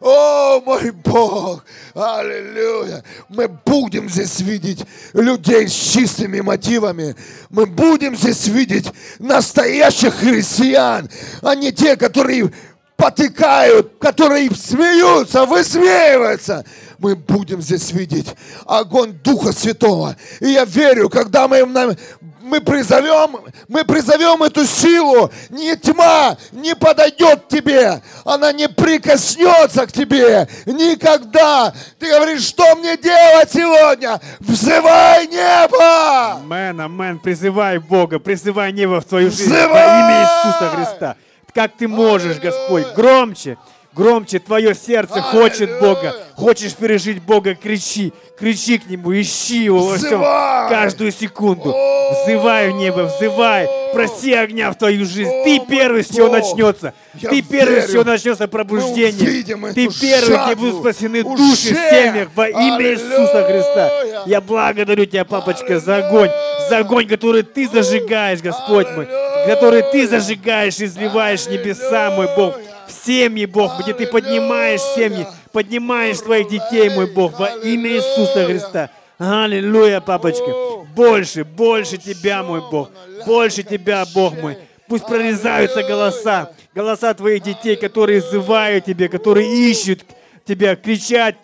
[0.00, 1.64] О, мой Бог!
[1.94, 3.02] Аллилуйя!
[3.28, 7.16] Мы будем здесь видеть людей с чистыми мотивами.
[7.50, 11.08] Мы будем здесь видеть настоящих христиан,
[11.42, 12.52] а не те, которые
[12.96, 16.64] потекают, которые смеются, высмеиваются,
[16.98, 18.34] мы будем здесь видеть
[18.66, 20.16] огонь Духа Святого.
[20.40, 27.44] И я верю, когда мы, мы призовем, мы призовем эту силу, ни тьма не подойдет
[27.44, 31.72] к тебе, она не прикоснется к тебе никогда.
[31.98, 34.20] Ты говоришь, что мне делать сегодня?
[34.40, 36.32] Взывай небо!
[36.32, 41.16] Амен, амен, призывай Бога, призывай небо в твою жизнь во имя Иисуса Христа.
[41.54, 43.56] Как ты можешь, Господь, громче,
[43.98, 46.14] Громче твое сердце хочет Бога.
[46.36, 48.12] Хочешь пережить Бога, кричи.
[48.38, 50.20] Кричи к Нему, ищи Его во всем.
[50.20, 51.74] Каждую секунду.
[52.22, 53.68] Взывай в небо, взывай.
[53.92, 55.32] Проси огня в твою жизнь.
[55.42, 56.94] Ты первый, с чего начнется.
[57.20, 59.42] Ты первый, с чего начнется пробуждение.
[59.74, 64.24] Ты первый, где будут спасены души в семьях во имя Иисуса Христа.
[64.26, 66.30] Я благодарю Тебя, папочка, за огонь.
[66.70, 69.08] За огонь, который Ты зажигаешь, Господь мой.
[69.48, 72.54] Который Ты зажигаешь, изливаешь небеса, мой Бог
[72.90, 78.90] семьи, Бог, где Ты поднимаешь семьи, поднимаешь твоих детей, мой Бог, во имя Иисуса Христа.
[79.18, 80.52] Аллилуйя, папочка.
[80.94, 82.90] Больше, больше Тебя, мой Бог.
[83.26, 84.58] Больше Тебя, Бог мой.
[84.86, 90.04] Пусть прорезаются голоса, голоса Твоих детей, которые взывают Тебе, которые ищут
[90.44, 91.36] Тебя, кричат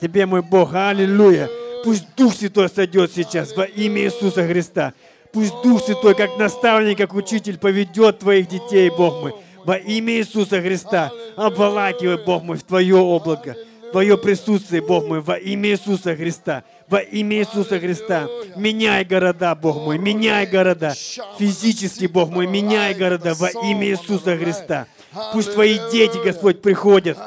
[0.00, 0.74] Тебе, мой Бог.
[0.74, 1.48] Аллилуйя.
[1.84, 4.92] Пусть Дух Святой сойдет сейчас во имя Иисуса Христа.
[5.32, 9.34] Пусть Дух Святой, как наставник, как учитель, поведет Твоих детей, Бог мой
[9.64, 11.10] во имя Иисуса Христа.
[11.36, 13.56] Обволакивай, Бог мой, в Твое облако,
[13.92, 16.64] Твое присутствие, Бог мой, во имя Иисуса Христа.
[16.88, 18.28] Во имя Иисуса Христа.
[18.56, 20.94] Меняй города, Бог мой, меняй города.
[21.38, 24.86] Физически, Бог мой, меняй города во имя Иисуса Христа.
[25.32, 27.18] Пусть Твои дети, Господь, приходят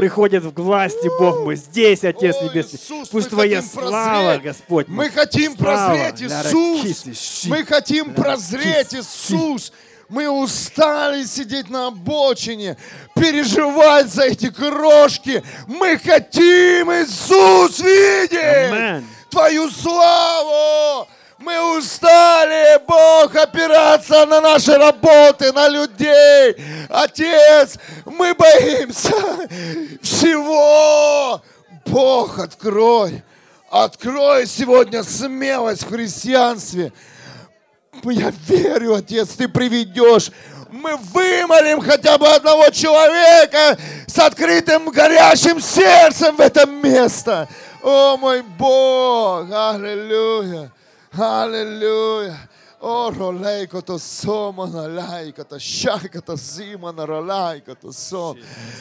[0.00, 2.80] приходят в власти, Бог мой, здесь, Отец Небесный.
[3.10, 4.88] Пусть Твоя слава, Господь.
[4.88, 7.44] Мы хотим прозреть, Иисус.
[7.44, 9.72] Мы хотим прозреть, Иисус.
[10.10, 12.76] Мы устали сидеть на обочине,
[13.14, 15.40] переживать за эти крошки.
[15.68, 19.04] Мы хотим, Иисус, видеть Amen.
[19.30, 21.06] Твою славу.
[21.38, 26.56] Мы устали, Бог, опираться на наши работы, на людей.
[26.88, 29.14] Отец, мы боимся
[30.02, 31.40] всего.
[31.86, 33.22] Бог, открой.
[33.70, 36.92] Открой сегодня смелость в христианстве.
[38.04, 40.30] Я верю, Отец, Ты приведешь.
[40.70, 43.76] Мы вымолим хотя бы одного человека
[44.06, 47.48] с открытым горящим сердцем в это место.
[47.82, 49.50] О, мой Бог!
[49.50, 50.70] Аллилуйя!
[51.12, 52.36] Аллилуйя!
[52.80, 58.38] О, ролейко то сома на лайка, то щайка то зима на ролайка то сон.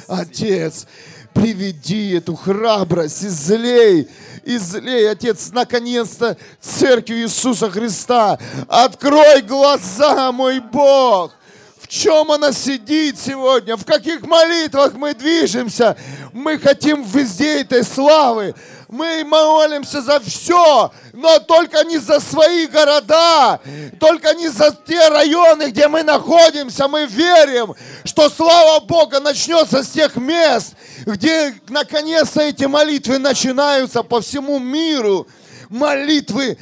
[0.08, 0.88] Отец,
[1.34, 4.08] приведи эту храбрость, излей,
[4.46, 8.40] излей, Отец, наконец-то Церкви Иисуса Христа.
[8.70, 11.34] Открой глаза, мой Бог,
[11.82, 15.98] в чем она сидит сегодня, в каких молитвах мы движемся.
[16.32, 18.56] Мы хотим везде этой славы.
[18.90, 23.60] Мы молимся за все, но только не за свои города,
[24.00, 26.88] только не за те районы, где мы находимся.
[26.88, 30.74] Мы верим, что слава Бога начнется с тех мест,
[31.06, 35.28] где наконец-то эти молитвы начинаются по всему миру.
[35.70, 36.58] Молитвы,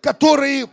[0.00, 0.68] которые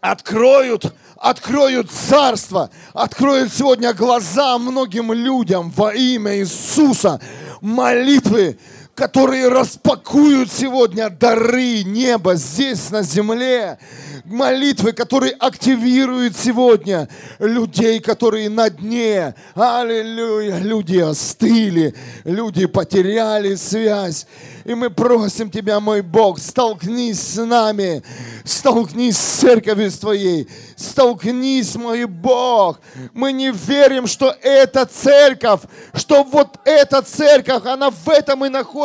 [0.00, 7.20] откроют, откроют царство, откроют сегодня глаза многим людям во имя Иисуса.
[7.60, 8.58] Молитвы,
[8.94, 13.78] которые распакуют сегодня дары неба здесь на земле.
[14.24, 19.34] Молитвы, которые активируют сегодня людей, которые на дне.
[19.54, 20.58] Аллилуйя.
[20.58, 24.26] Люди остыли, люди потеряли связь.
[24.64, 28.02] И мы просим Тебя, мой Бог, столкнись с нами,
[28.44, 32.80] столкнись с церковью Твоей, столкнись, мой Бог.
[33.12, 35.60] Мы не верим, что эта церковь,
[35.92, 38.83] что вот эта церковь, она в этом и находится.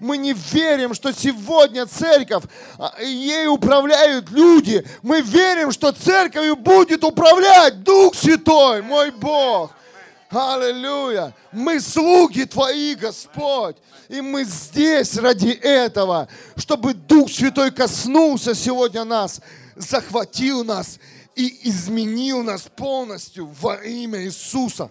[0.00, 2.44] Мы не верим, что сегодня церковь,
[2.78, 4.84] а, ей управляют люди.
[5.02, 9.72] Мы верим, что церковью будет управлять Дух Святой, мой Бог.
[10.30, 11.34] Аллилуйя.
[11.52, 13.76] Мы слуги Твои, Господь.
[14.08, 19.40] И мы здесь ради этого, чтобы Дух Святой коснулся сегодня нас,
[19.76, 20.98] захватил нас
[21.34, 24.90] и изменил нас полностью во имя Иисуса.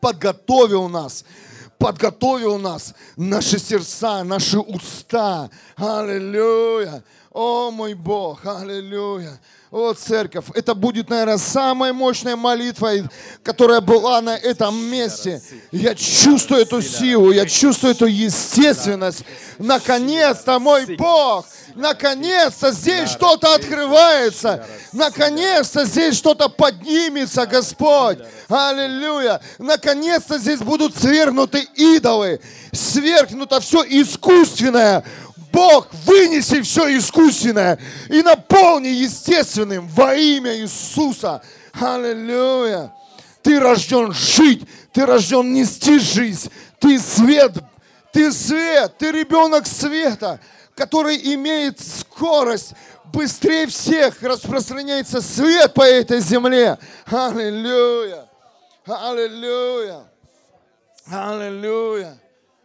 [0.00, 1.24] Подготовил нас
[1.82, 5.50] подготовил нас, наши сердца, наши уста.
[5.76, 7.02] Аллилуйя.
[7.32, 9.40] О мой Бог, аллилуйя.
[9.70, 12.90] О, церковь, это будет, наверное, самая мощная молитва,
[13.42, 15.40] которая была на этом месте.
[15.70, 19.24] Я чувствую эту силу, я чувствую эту естественность.
[19.58, 24.66] Наконец-то, мой Бог, наконец-то здесь что-то открывается.
[24.92, 28.18] Наконец-то здесь что-то поднимется, Господь.
[28.50, 29.40] Аллилуйя.
[29.56, 32.40] Наконец-то здесь будут свергнуты идолы.
[32.72, 35.02] Свергнуто все искусственное
[35.52, 37.78] Бог, вынеси все искусственное
[38.08, 41.42] и наполни естественным во имя Иисуса.
[41.74, 42.92] Аллилуйя.
[43.42, 47.52] Ты рожден жить, ты рожден нести жизнь, ты свет,
[48.12, 50.38] ты свет, ты ребенок света,
[50.76, 52.74] который имеет скорость,
[53.12, 56.78] быстрее всех распространяется свет по этой земле.
[57.06, 58.28] Аллилуйя.
[58.86, 60.04] Аллилуйя.
[61.10, 62.16] Аллилуйя.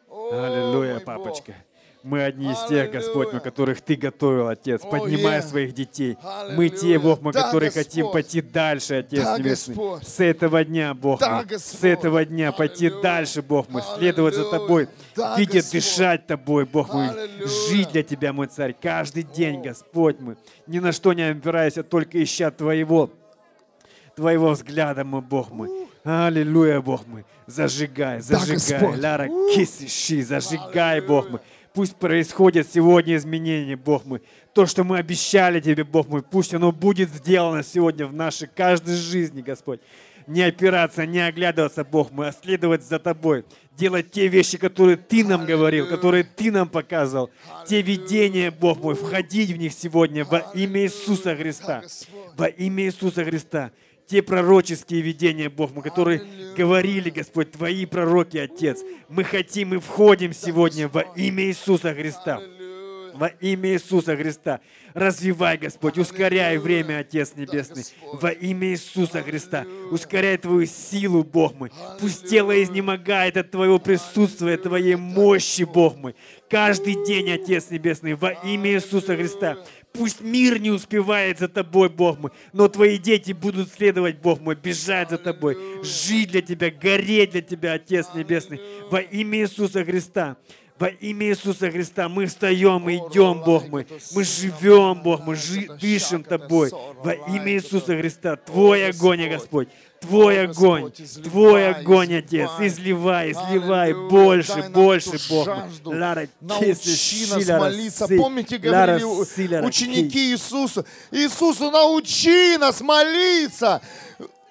[0.09, 1.53] Аллилуйя, папочка.
[1.53, 1.66] Бог.
[2.03, 4.81] Мы одни из тех, Господь, на которых Ты готовил, Отец.
[4.81, 6.17] Поднимай своих детей.
[6.55, 9.75] Мы те, Бог, мы, которые хотим пойти дальше, Отец Небесный.
[10.01, 14.87] С этого дня, Бог, мы, с этого дня пойти дальше, Бог, мы, следовать за Тобой,
[15.37, 17.29] видеть, дышать Тобой, Бог, мы,
[17.69, 20.37] жить для Тебя, мой Царь, каждый день, Господь, мы,
[20.67, 23.11] ни на что не опираясь, а только ища Твоего,
[24.15, 25.69] Твоего взгляда, мой Бог мой.
[26.03, 27.25] Аллилуйя, Бог мой.
[27.47, 28.97] Зажигай, зажигай.
[28.97, 31.41] Лара кисиши, зажигай, Бог мой.
[31.77, 34.23] Пусть происходят сегодня изменения, Бог мой.
[34.55, 38.95] То, что мы обещали Тебе, Бог мой, пусть оно будет сделано сегодня в нашей каждой
[38.95, 39.79] жизни, Господь.
[40.25, 43.45] Не опираться, не оглядываться, Бог мой, а следовать за Тобой.
[43.77, 47.29] Делать те вещи, которые Ты нам говорил, которые Ты нам показывал.
[47.67, 51.83] Те видения, Бог мой, входить в них сегодня во имя Иисуса Христа.
[52.35, 53.69] Во имя Иисуса Христа
[54.07, 56.23] те пророческие видения, Бог, мы, которые
[56.55, 58.79] говорили, Господь, Твои пророки, Отец.
[59.09, 62.41] Мы хотим и входим сегодня во имя Иисуса Христа.
[63.13, 64.61] Во имя Иисуса Христа.
[64.93, 67.83] Развивай, Господь, ускоряй время, Отец Небесный.
[68.13, 69.65] Во имя Иисуса Христа.
[69.91, 71.71] Ускоряй Твою силу, Бог мой.
[71.99, 76.15] Пусть тело изнемогает от Твоего присутствия, Твоей мощи, Бог мой.
[76.49, 79.57] Каждый день, Отец Небесный, во имя Иисуса Христа.
[79.97, 84.55] Пусть мир не успевает за тобой, Бог мой, но твои дети будут следовать, Бог мой,
[84.55, 90.37] бежать за тобой, жить для тебя, гореть для тебя, Отец Небесный, во имя Иисуса Христа.
[90.79, 93.87] Во имя Иисуса Христа мы встаем и идем, Бог мой.
[94.13, 96.69] Мы живем, Бог, мы жи- дышим Тобой.
[97.03, 98.35] Во имя Иисуса Христа.
[98.35, 99.69] Твой огонь, Господь.
[99.99, 100.91] Твой огонь,
[101.23, 105.47] Твой огонь, Отец, изливай, изливай больше, больше, Бог.
[106.39, 108.07] Научи нас молиться.
[108.17, 109.03] Помните, говорили
[109.65, 113.81] ученики Иисуса, Иисуса, научи нас молиться.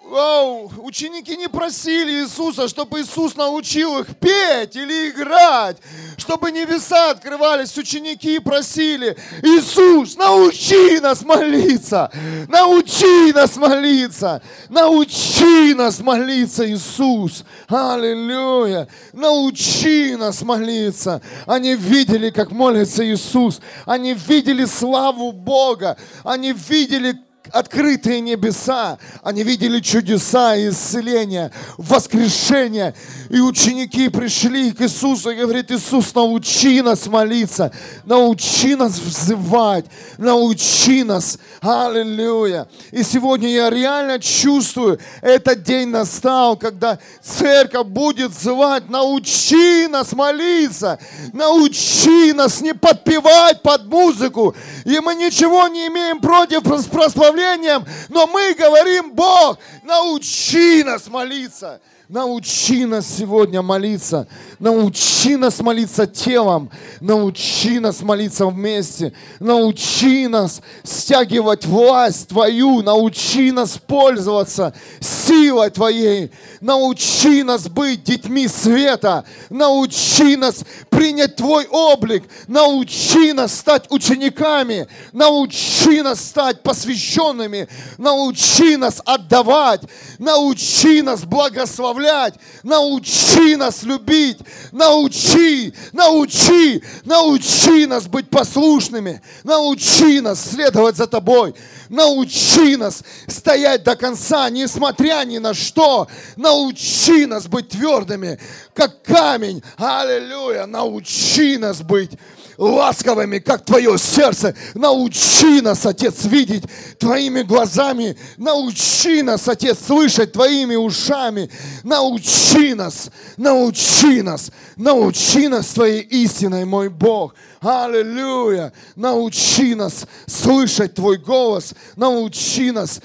[0.08, 5.78] Ученики не просили Иисуса, чтобы Иисус научил их петь или играть,
[6.16, 7.76] чтобы небеса открывались.
[7.76, 12.10] Ученики просили, Иисус, научи нас молиться,
[12.48, 17.44] научи нас молиться, научи нас молиться, Иисус.
[17.68, 21.20] Аллилуйя, научи нас молиться.
[21.46, 27.18] Они видели, как молится Иисус, они видели славу Бога, они видели,
[27.52, 32.94] открытые небеса, они видели чудеса, исцеления, воскрешения.
[33.30, 37.72] И ученики пришли к Иисусу и говорят, Иисус, научи нас молиться,
[38.04, 39.86] научи нас взывать,
[40.18, 41.38] научи нас.
[41.60, 42.68] Аллилуйя.
[42.90, 50.98] И сегодня я реально чувствую, этот день настал, когда церковь будет взывать, научи нас молиться,
[51.32, 54.54] научи нас не подпевать под музыку.
[54.84, 61.80] И мы ничего не имеем против прославления прославлением, но мы говорим, Бог, научи нас молиться.
[62.08, 64.28] Научи нас сегодня молиться.
[64.60, 66.70] Научи нас молиться телом.
[67.00, 69.12] Научи нас молиться вместе.
[69.40, 72.80] Научи нас стягивать власть Твою.
[72.82, 76.30] Научи нас пользоваться силой Твоей.
[76.60, 79.24] Научи нас быть детьми света.
[79.50, 82.22] Научи нас принять Твой облик.
[82.46, 84.86] Научи нас стать учениками.
[85.12, 87.66] Научи нас стать посвященными.
[87.98, 89.80] Научи нас отдавать.
[90.20, 94.38] Научи нас благословлять прославлять, научи нас любить,
[94.72, 101.54] научи, научи, научи нас быть послушными, научи нас следовать за Тобой,
[101.88, 108.38] научи нас стоять до конца, несмотря ни на что, научи нас быть твердыми,
[108.74, 112.12] как камень, аллилуйя, научи нас быть
[112.58, 114.54] ласковыми, как Твое сердце.
[114.74, 116.64] Научи нас, Отец, видеть
[116.98, 118.16] Твоими глазами.
[118.36, 121.50] Научи нас, Отец, слышать Твоими ушами.
[121.82, 127.34] Научи нас, научи нас, научи нас Твоей истиной, мой Бог.
[127.60, 128.72] Аллилуйя.
[128.94, 131.74] Научи нас слышать Твой голос.
[131.96, 133.00] Научи нас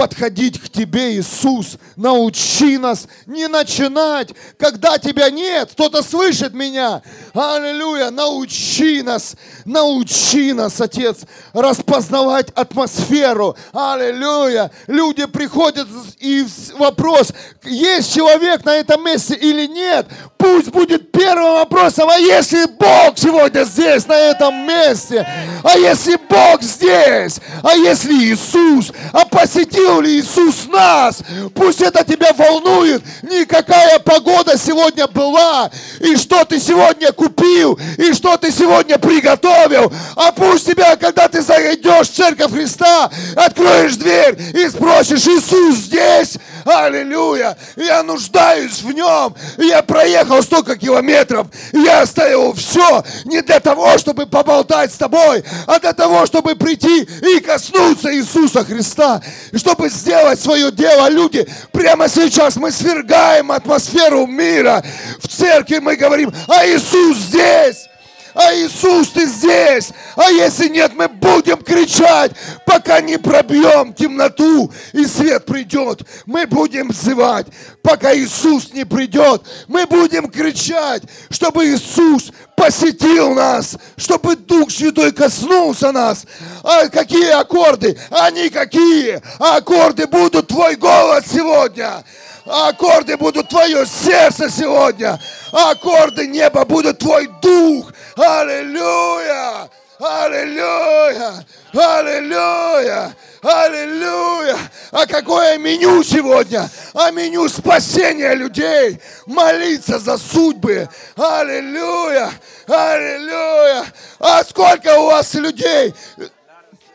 [0.00, 1.76] подходить к Тебе, Иисус.
[1.94, 5.68] Научи нас не начинать, когда Тебя нет.
[5.72, 7.02] Кто-то слышит меня.
[7.34, 8.08] Аллилуйя.
[8.08, 9.36] Научи нас,
[9.66, 11.18] научи нас, Отец,
[11.52, 13.54] распознавать атмосферу.
[13.74, 14.70] Аллилуйя.
[14.86, 15.86] Люди приходят
[16.18, 16.46] и
[16.78, 17.32] вопрос,
[17.64, 20.06] есть человек на этом месте или нет.
[20.38, 25.26] Пусть будет первым вопросом, а если Бог сегодня здесь, на этом месте?
[25.62, 27.38] А если Бог здесь?
[27.62, 28.92] А если Иисус?
[29.12, 31.18] А посетил Любил ли Иисус нас?
[31.54, 33.02] Пусть это тебя волнует.
[33.22, 35.68] Никакая погода сегодня была.
[35.98, 37.78] И что ты сегодня купил.
[37.98, 39.92] И что ты сегодня приготовил.
[40.16, 46.38] А пусть тебя, когда ты зайдешь в Церковь Христа, откроешь дверь и спросишь, Иисус здесь?
[46.64, 47.56] Аллилуйя.
[47.76, 49.34] Я нуждаюсь в нем.
[49.58, 51.48] Я проехал столько километров.
[51.72, 57.02] Я оставил все не для того, чтобы поболтать с тобой, а для того, чтобы прийти
[57.02, 59.20] и коснуться Иисуса Христа.
[59.54, 64.84] Чтобы чтобы сделать свое дело, люди, прямо сейчас мы свергаем атмосферу мира.
[65.20, 67.89] В церкви мы говорим, а Иисус здесь.
[68.34, 69.90] А Иисус, ты здесь.
[70.16, 72.32] А если нет, мы будем кричать,
[72.66, 76.02] пока не пробьем темноту и свет придет.
[76.26, 77.46] Мы будем взывать,
[77.82, 79.42] пока Иисус не придет.
[79.68, 86.26] Мы будем кричать, чтобы Иисус посетил нас, чтобы Дух Святой коснулся нас.
[86.62, 87.98] А какие аккорды?
[88.10, 89.20] Они какие?
[89.38, 92.04] А аккорды будут твой голос сегодня.
[92.50, 95.20] Аккорды будут твое сердце сегодня.
[95.52, 97.92] Аккорды неба будут твой дух.
[98.16, 99.70] Аллилуйя!
[100.00, 101.46] Аллилуйя!
[101.72, 103.14] Аллилуйя!
[103.42, 104.58] Аллилуйя!
[104.90, 106.68] А какое меню сегодня?
[106.92, 109.00] А меню спасения людей.
[109.26, 110.88] Молиться за судьбы.
[111.16, 112.32] Аллилуйя!
[112.66, 113.84] Аллилуйя!
[114.18, 115.94] А сколько у вас людей?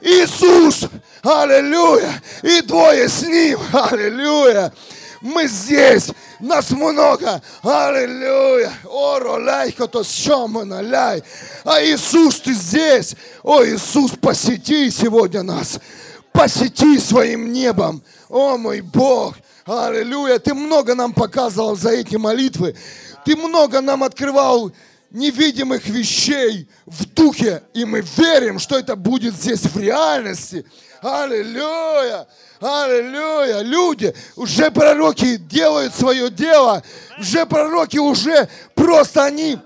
[0.01, 0.89] Иисус!
[1.23, 2.21] Аллилуйя!
[2.43, 3.59] И двое с Ним!
[3.71, 4.73] Аллилуйя!
[5.25, 7.41] Мы здесь, нас много.
[7.63, 8.71] Аллилуйя.
[8.83, 10.03] Оро лайко то
[10.81, 11.23] ляй.
[11.63, 13.15] А Иисус, ты здесь.
[13.41, 15.79] О, Иисус, посети сегодня нас.
[16.31, 18.03] Посети своим небом.
[18.29, 19.33] О, мой Бог.
[19.65, 20.37] Аллилуйя.
[20.37, 22.75] Ты много нам показывал за эти молитвы.
[23.25, 24.71] Ты много нам открывал
[25.09, 27.63] невидимых вещей в духе.
[27.73, 30.63] И мы верим, что это будет здесь в реальности.
[31.01, 32.27] Аллилуйя!
[32.61, 33.61] Аллилуйя!
[33.61, 36.83] Люди, уже пророки делают свое дело.
[37.19, 39.57] Уже пророки уже просто они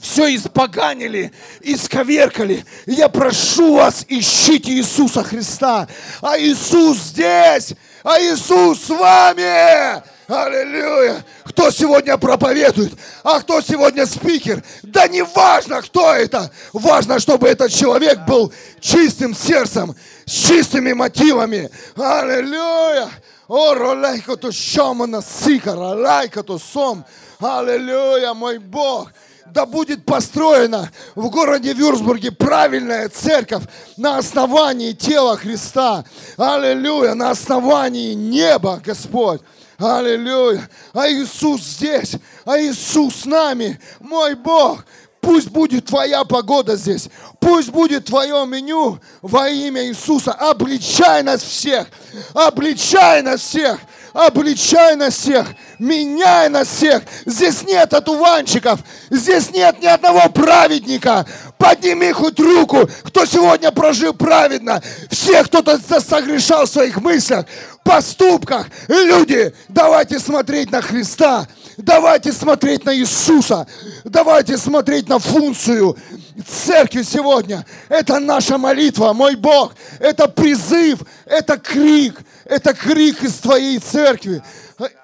[0.00, 2.64] все испоганили, исковеркали.
[2.86, 5.88] Я прошу вас, ищите Иисуса Христа.
[6.20, 10.02] А Иисус здесь, а Иисус с вами.
[10.28, 11.24] Аллилуйя!
[11.44, 12.92] Кто сегодня проповедует,
[13.24, 14.62] а кто сегодня спикер?
[14.82, 16.50] Да не важно, кто это.
[16.74, 19.96] Важно, чтобы этот человек был чистым сердцем,
[20.28, 21.70] с чистыми мотивами.
[21.96, 23.08] Аллилуйя!
[23.48, 27.04] О, ролайко то шамана сика, ролайко то сом.
[27.40, 29.10] Аллилуйя, мой Бог!
[29.52, 33.62] да будет построена в городе Вюрсбурге правильная церковь
[33.96, 36.04] на основании тела Христа.
[36.36, 39.40] Аллилуйя, на основании неба, Господь.
[39.78, 40.68] Аллилуйя.
[40.92, 44.84] А Иисус здесь, а Иисус с нами, мой Бог.
[45.28, 47.10] Пусть будет твоя погода здесь.
[47.38, 50.32] Пусть будет твое меню во имя Иисуса.
[50.32, 51.86] Обличай нас всех.
[52.32, 53.78] Обличай нас всех.
[54.14, 55.46] Обличай нас всех.
[55.78, 57.02] Меняй нас всех.
[57.26, 58.80] Здесь нет отуванчиков.
[59.10, 61.26] Здесь нет ни одного праведника.
[61.58, 64.82] Подними хоть руку, кто сегодня прожил праведно.
[65.10, 67.44] Все, кто-то согрешал в своих мыслях,
[67.84, 68.66] поступках.
[68.88, 71.46] Люди, давайте смотреть на Христа.
[71.78, 73.64] Давайте смотреть на Иисуса.
[74.02, 75.96] Давайте смотреть на функцию
[76.44, 77.64] церкви сегодня.
[77.88, 79.74] Это наша молитва, мой Бог.
[80.00, 82.20] Это призыв, это крик.
[82.44, 84.42] Это крик из твоей церкви.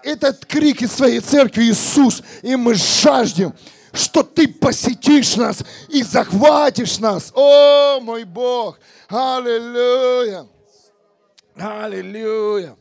[0.02, 2.24] Этот крик из твоей церкви, Иисус.
[2.42, 3.54] И мы жаждем,
[3.92, 5.58] что ты посетишь нас
[5.88, 7.30] и захватишь нас.
[7.36, 8.80] О, мой Бог.
[9.08, 10.48] Аллилуйя.
[11.56, 12.76] Аллилуйя.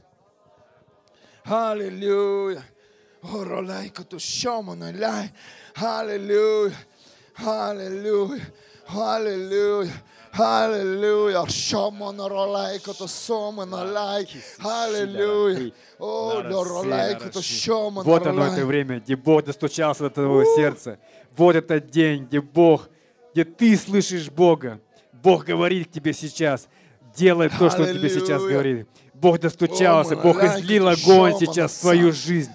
[1.45, 2.63] Аллилуйя.
[3.23, 5.31] Оролайка то шомана ляй.
[5.75, 6.73] Аллилуйя.
[7.37, 8.41] Аллилуйя.
[8.87, 9.91] Аллилуйя.
[10.33, 11.45] Аллилуйя.
[11.47, 14.27] Шомана ролайка то сомана лай.
[14.59, 15.71] Аллилуйя.
[15.99, 20.99] О, ролайка то шомана Вот оно это время, где Бог достучался до твоего сердца.
[21.37, 22.89] Вот этот день, где Бог
[23.33, 24.79] где ты слышишь Бога.
[25.11, 26.67] Бог говорит к тебе сейчас.
[27.15, 28.87] Делай то, что Он тебе сейчас говорит.
[29.13, 32.51] Бог достучался, Бог излил огонь сейчас в свою жизнь.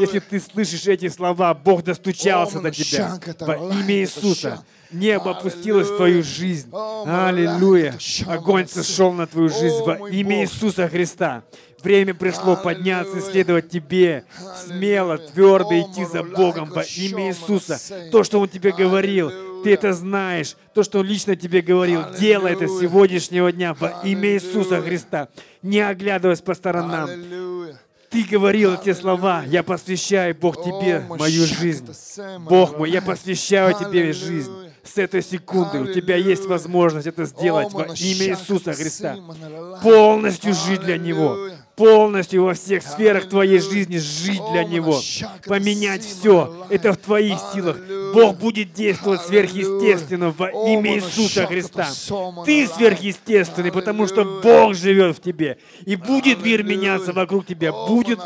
[0.00, 4.64] Если ты слышишь эти слова, Бог достучался до тебя во имя Иисуса.
[4.92, 6.70] Небо опустилось в твою жизнь.
[6.72, 7.96] Аллилуйя.
[8.26, 11.42] Огонь сошел на твою жизнь во имя Иисуса Христа.
[11.82, 14.24] Время пришло подняться и следовать Тебе,
[14.64, 17.80] смело, твердо идти за Богом во имя Иисуса.
[18.12, 20.56] То, что Он тебе говорил, ты это знаешь.
[20.74, 25.28] То, что Он лично тебе говорил, делай это с сегодняшнего дня во имя Иисуса Христа,
[25.62, 27.08] не оглядываясь по сторонам.
[28.10, 31.88] Ты говорил эти слова, я посвящаю, Бог, Тебе мою жизнь.
[32.40, 34.52] Бог мой, я посвящаю Тебе жизнь
[34.84, 39.16] с этой секунды у тебя есть возможность это сделать во имя Иисуса Христа.
[39.82, 41.50] Полностью жить для Него.
[41.76, 45.00] Полностью во всех сферах твоей жизни жить для Него.
[45.46, 46.66] Поменять все.
[46.68, 47.78] Это в твоих силах.
[48.12, 51.88] Бог будет действовать сверхъестественно во имя Иисуса Христа.
[52.44, 55.58] Ты сверхъестественный, потому что Бог живет в тебе.
[55.84, 57.72] И будет мир меняться вокруг тебя.
[57.72, 58.20] Будет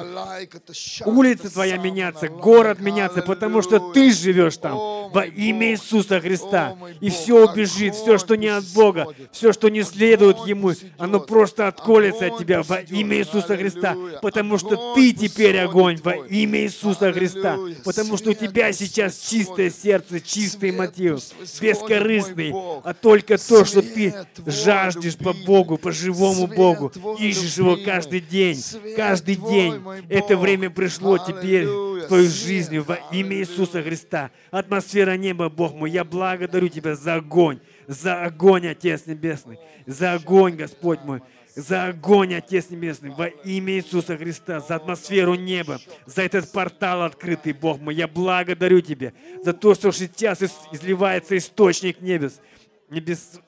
[1.05, 4.77] улица твоя меняться, город меняться, потому что ты живешь там
[5.13, 6.77] во имя Иисуса Христа.
[7.01, 11.69] И все убежит, все, что не от Бога, все, что не следует Ему, оно просто
[11.69, 17.13] отколется от тебя во имя Иисуса Христа, потому что ты теперь огонь во имя Иисуса
[17.13, 21.21] Христа, потому что у тебя сейчас чистое сердце, чистый мотив,
[21.61, 22.53] бескорыстный,
[22.85, 24.15] а только то, что ты
[24.47, 28.63] жаждешь по Богу, по живому Богу, ищешь Его каждый день,
[28.97, 29.83] каждый день.
[30.09, 34.31] Это время пришло теперь в твою жизнь во имя Иисуса Христа.
[34.51, 40.57] Атмосфера неба, Бог мой, я благодарю Тебя за огонь, за огонь, Отец Небесный, за огонь,
[40.57, 41.21] Господь мой,
[41.57, 47.55] за огонь, Отец Небесный, во имя Иисуса Христа, за атмосферу неба, за этот портал открытый,
[47.55, 47.95] Бог мой.
[47.95, 52.41] Я благодарю Тебя за то, что сейчас изливается источник небес,
[52.91, 53.41] небес,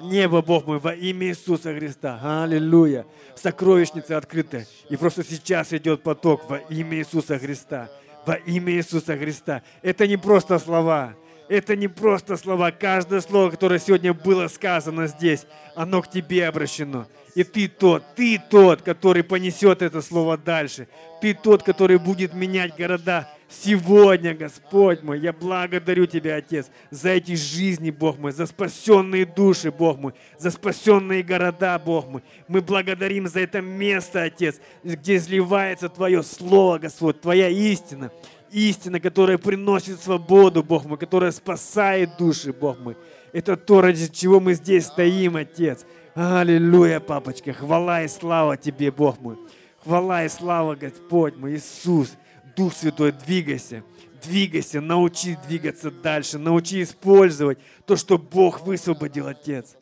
[0.00, 2.20] небо, Бог мой, во имя Иисуса Христа.
[2.44, 3.06] Аллилуйя.
[3.34, 4.66] Сокровищница открытая.
[4.88, 7.90] И просто сейчас идет поток во имя Иисуса Христа.
[8.24, 9.62] Во имя Иисуса Христа.
[9.82, 11.14] Это не просто слова.
[11.48, 12.70] Это не просто слова.
[12.70, 17.06] Каждое слово, которое сегодня было сказано здесь, оно к тебе обращено.
[17.34, 20.86] И ты тот, ты тот, который понесет это слово дальше.
[21.20, 25.20] Ты тот, который будет менять города сегодня, Господь мой.
[25.20, 30.50] Я благодарю Тебя, Отец, за эти жизни, Бог мой, за спасенные души, Бог мой, за
[30.50, 32.22] спасенные города, Бог мой.
[32.48, 38.10] Мы благодарим за это место, Отец, где изливается Твое Слово, Господь, Твоя истина.
[38.52, 42.96] Истина, которая приносит свободу, Бог мой, которая спасает души, Бог мой.
[43.32, 45.86] Это то, ради чего мы здесь стоим, Отец.
[46.14, 47.54] Аллилуйя, папочка.
[47.54, 49.38] Хвала и слава Тебе, Бог мой.
[49.82, 52.12] Хвала и слава, Господь мой, Иисус.
[52.54, 53.82] Дух Святой, двигайся.
[54.22, 56.38] Двигайся, научи двигаться дальше.
[56.38, 59.76] Научи использовать то, что Бог высвободил, Отец.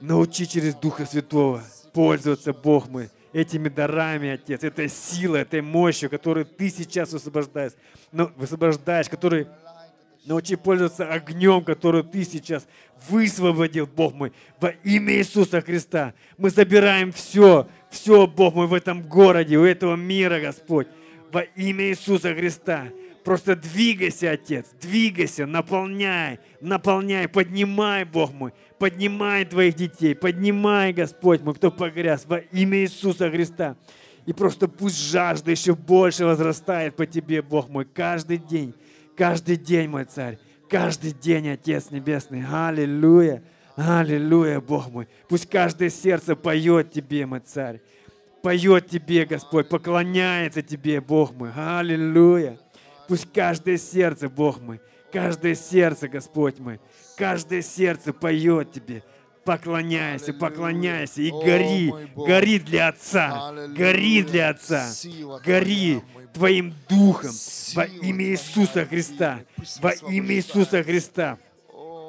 [0.00, 1.62] Научи через Духа Святого
[1.92, 7.72] пользоваться, Бог мой, этими дарами, Отец, этой силой, этой мощью, которую Ты сейчас высвобождаешь,
[8.12, 9.46] ну, высвобождаешь, который
[10.26, 12.66] Научи пользоваться огнем, который Ты сейчас
[13.08, 16.12] высвободил, Бог мой, во имя Иисуса Христа.
[16.36, 20.88] Мы забираем все, все, Бог мой, в этом городе, у этого мира, Господь,
[21.32, 22.88] во имя Иисуса Христа.
[23.24, 31.54] Просто двигайся, Отец, двигайся, наполняй, наполняй, поднимай, Бог мой, поднимай твоих детей, поднимай, Господь мой,
[31.54, 33.76] кто погряз, во имя Иисуса Христа.
[34.24, 38.74] И просто пусть жажда еще больше возрастает по Тебе, Бог мой, каждый день.
[39.16, 42.42] Каждый день, мой царь, каждый день, Отец Небесный.
[42.50, 43.42] Аллилуйя,
[43.76, 45.08] аллилуйя, Бог мой.
[45.28, 47.82] Пусть каждое сердце поет Тебе, мой царь.
[48.42, 51.50] Поет Тебе, Господь, поклоняется Тебе, Бог мой.
[51.54, 52.58] Аллилуйя.
[53.08, 54.80] Пусть каждое сердце, Бог мой,
[55.12, 56.80] каждое сердце, Господь мой,
[57.20, 59.04] каждое сердце поет Тебе,
[59.44, 64.88] поклоняйся, поклоняйся и гори, гори для Отца, гори для Отца,
[65.44, 66.00] гори,
[66.32, 67.32] Твоим Духом
[67.74, 69.40] во имя Иисуса Христа.
[69.80, 71.38] Во имя Иисуса Христа.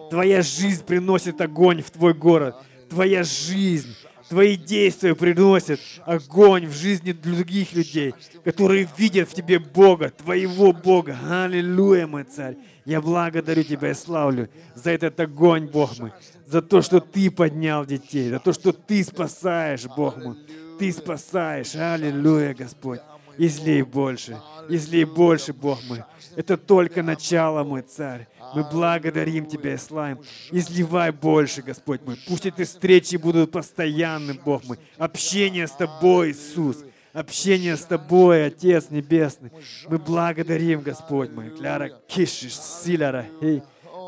[0.10, 2.56] Твоя жизнь приносит огонь в Твой город.
[2.90, 3.94] Твоя жизнь,
[4.32, 8.14] Твои действия приносят огонь в жизни других людей,
[8.46, 11.18] которые видят в Тебе Бога, Твоего Бога.
[11.30, 12.56] Аллилуйя, мой Царь.
[12.86, 16.14] Я благодарю Тебя и славлю за этот огонь, Бог мой,
[16.46, 20.38] за то, что Ты поднял детей, за то, что Ты спасаешь, Бог мой.
[20.80, 21.76] Ты спасаешь.
[21.76, 23.02] Аллилуйя, Господь.
[23.38, 26.04] Излей больше, излей больше, Бог мой.
[26.36, 28.28] Это только начало, мой царь.
[28.54, 30.20] Мы благодарим Тебя и славим.
[30.52, 32.18] Изливай больше, Господь мой.
[32.28, 34.78] Пусть эти встречи будут постоянным, Бог мой.
[34.98, 36.84] Общение с Тобой, Иисус.
[37.14, 39.52] Общение с Тобой, Отец Небесный.
[39.88, 41.50] Мы благодарим, Господь мой.
[41.50, 43.26] Кляра кишиш силяра.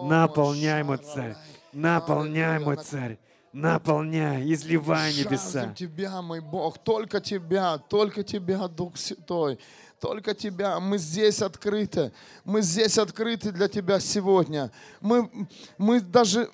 [0.03, 1.35] Наполняй, мой царь.
[1.71, 3.17] Наполняй, мой царь.
[3.53, 5.73] Наполняй, изливай небеса.
[5.75, 9.59] Тебя, мой Бог, только Тебя, только Тебя, Дух Святой
[10.03, 10.81] только Тебя.
[10.81, 12.11] Мы здесь открыты.
[12.43, 14.69] Мы здесь открыты для Тебя сегодня.
[14.99, 15.29] Мы,
[15.77, 16.49] мы даже,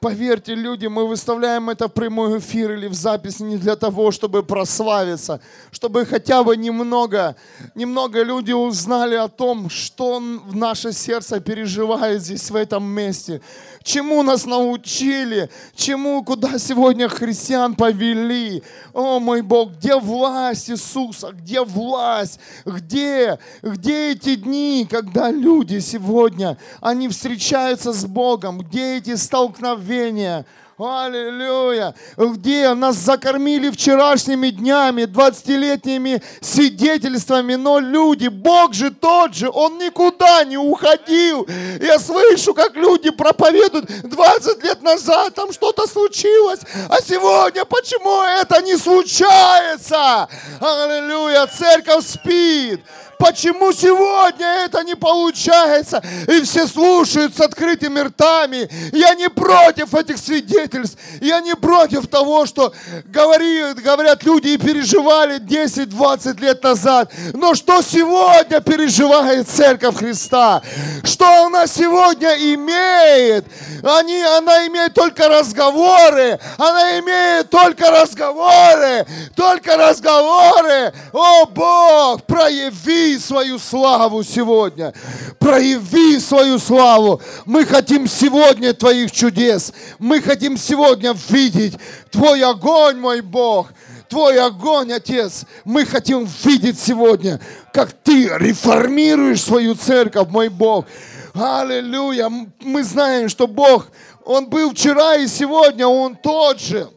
[0.00, 4.42] поверьте, люди, мы выставляем это в прямой эфир или в запись не для того, чтобы
[4.42, 5.40] прославиться,
[5.70, 7.36] чтобы хотя бы немного,
[7.76, 13.40] немного люди узнали о том, что в наше сердце переживает здесь, в этом месте
[13.88, 18.62] чему нас научили, чему, куда сегодня христиан повели.
[18.92, 26.58] О, мой Бог, где власть Иисуса, где власть, где, где эти дни, когда люди сегодня,
[26.82, 30.44] они встречаются с Богом, где эти столкновения,
[30.78, 31.92] Аллилуйя.
[32.16, 40.44] Где нас закормили вчерашними днями, 20-летними свидетельствами, но люди, Бог же тот же, Он никуда
[40.44, 41.48] не уходил.
[41.80, 48.62] Я слышу, как люди проповедуют 20 лет назад, там что-то случилось, а сегодня почему это
[48.62, 50.28] не случается?
[50.60, 52.80] Аллилуйя, церковь спит.
[53.18, 56.00] Почему сегодня это не получается?
[56.28, 58.68] И все слушают с открытыми ртами.
[58.92, 60.96] Я не против этих свидетельств.
[61.20, 62.72] Я не против того, что
[63.06, 67.12] говорят, говорят люди и переживали 10-20 лет назад.
[67.34, 70.62] Но что сегодня переживает Церковь Христа?
[71.02, 73.44] Что она сегодня имеет?
[73.82, 76.38] Они, она имеет только разговоры.
[76.56, 79.06] Она имеет только разговоры.
[79.34, 80.92] Только разговоры.
[81.12, 84.92] О Бог, прояви свою славу сегодня.
[85.38, 87.20] Прояви свою славу.
[87.46, 89.72] Мы хотим сегодня Твоих чудес.
[89.98, 91.78] Мы хотим сегодня видеть
[92.10, 93.68] Твой огонь, мой Бог.
[94.08, 95.44] Твой огонь, Отец.
[95.64, 97.40] Мы хотим видеть сегодня,
[97.72, 100.86] как Ты реформируешь свою церковь, мой Бог.
[101.34, 102.30] Аллилуйя.
[102.60, 103.88] Мы знаем, что Бог,
[104.24, 106.88] Он был вчера и сегодня, Он тот же.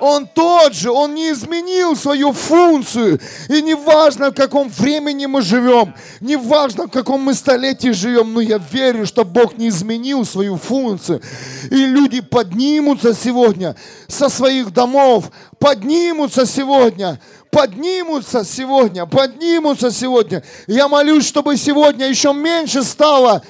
[0.00, 3.20] Он тот же, Он не изменил свою функцию.
[3.48, 8.34] И не важно, в каком времени мы живем, не важно, в каком мы столетии живем,
[8.34, 11.22] но я верю, что Бог не изменил свою функцию.
[11.70, 13.76] И люди поднимутся сегодня
[14.08, 17.18] со своих домов, поднимутся сегодня,
[17.50, 20.42] поднимутся сегодня, поднимутся сегодня.
[20.66, 23.42] Я молюсь, чтобы сегодня еще меньше стало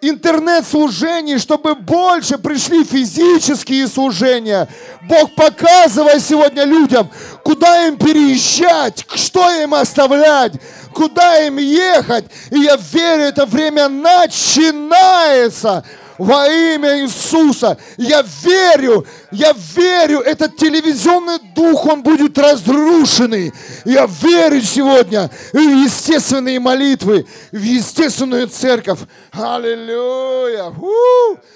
[0.00, 4.68] интернет-служений, чтобы больше пришли физические служения.
[5.02, 7.10] Бог, показывай сегодня людям,
[7.42, 10.52] куда им переезжать, что им оставлять,
[10.94, 12.24] куда им ехать.
[12.50, 15.84] И я верю, это время начинается
[16.20, 17.78] во имя Иисуса.
[17.96, 23.52] Я верю, я верю, этот телевизионный дух, он будет разрушенный.
[23.86, 28.98] Я верю сегодня в естественные молитвы, в естественную церковь.
[29.32, 30.74] Аллилуйя!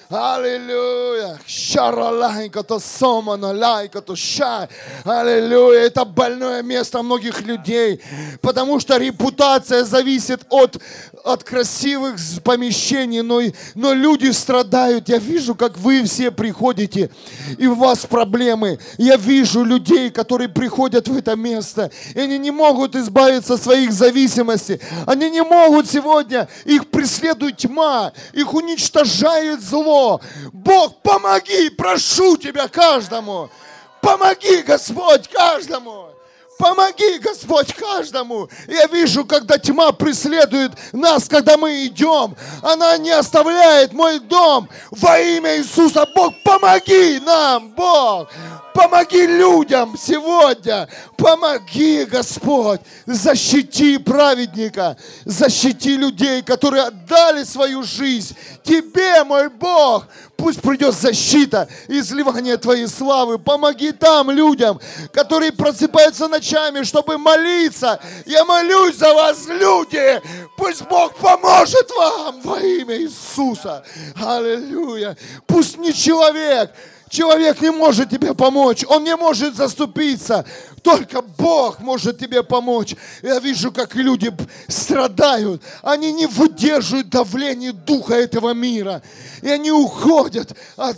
[0.08, 1.38] Аллилуйя!
[1.46, 4.68] Шаралайка то сомана, лайка то шай.
[5.04, 5.80] Аллилуйя!
[5.80, 8.00] Это больное место многих людей,
[8.40, 10.78] потому что репутация зависит от,
[11.22, 13.42] от красивых помещений, но,
[13.74, 14.53] но люди страдают.
[15.08, 17.10] Я вижу, как вы все приходите,
[17.58, 18.78] и у вас проблемы.
[18.98, 23.92] Я вижу людей, которые приходят в это место, и они не могут избавиться от своих
[23.92, 24.80] зависимостей.
[25.06, 30.20] Они не могут сегодня, их преследует тьма, их уничтожает зло.
[30.52, 33.50] Бог, помоги, прошу Тебя каждому.
[34.00, 36.03] Помоги, Господь, каждому.
[36.58, 38.48] Помоги, Господь, каждому.
[38.68, 42.36] Я вижу, когда тьма преследует нас, когда мы идем.
[42.62, 44.68] Она не оставляет мой дом.
[44.90, 48.28] Во имя Иисуса, Бог, помоги нам, Бог.
[48.74, 50.88] Помоги людям сегодня.
[51.16, 52.80] Помоги, Господь.
[53.06, 54.96] Защити праведника.
[55.24, 60.06] Защити людей, которые отдали свою жизнь Тебе, мой Бог.
[60.36, 63.38] Пусть придет защита, изливание Твоей славы.
[63.38, 64.80] Помоги там людям,
[65.12, 67.98] которые просыпаются ночами, чтобы молиться.
[68.26, 70.20] Я молюсь за вас, люди.
[70.56, 73.84] Пусть Бог поможет вам во имя Иисуса.
[74.16, 75.16] Аллилуйя.
[75.46, 76.70] Пусть не человек,
[77.10, 80.44] Человек не может тебе помочь, он не может заступиться.
[80.82, 82.96] Только Бог может тебе помочь.
[83.22, 84.34] Я вижу, как люди
[84.66, 85.62] страдают.
[85.82, 89.00] Они не выдерживают давление духа этого мира.
[89.42, 90.96] И они уходят от,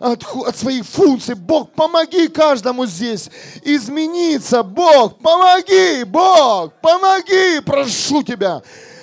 [0.00, 1.34] от, от своих функций.
[1.34, 3.30] Бог, помоги каждому здесь
[3.62, 4.62] измениться.
[4.64, 8.62] Бог, помоги, Бог, помоги, прошу тебя.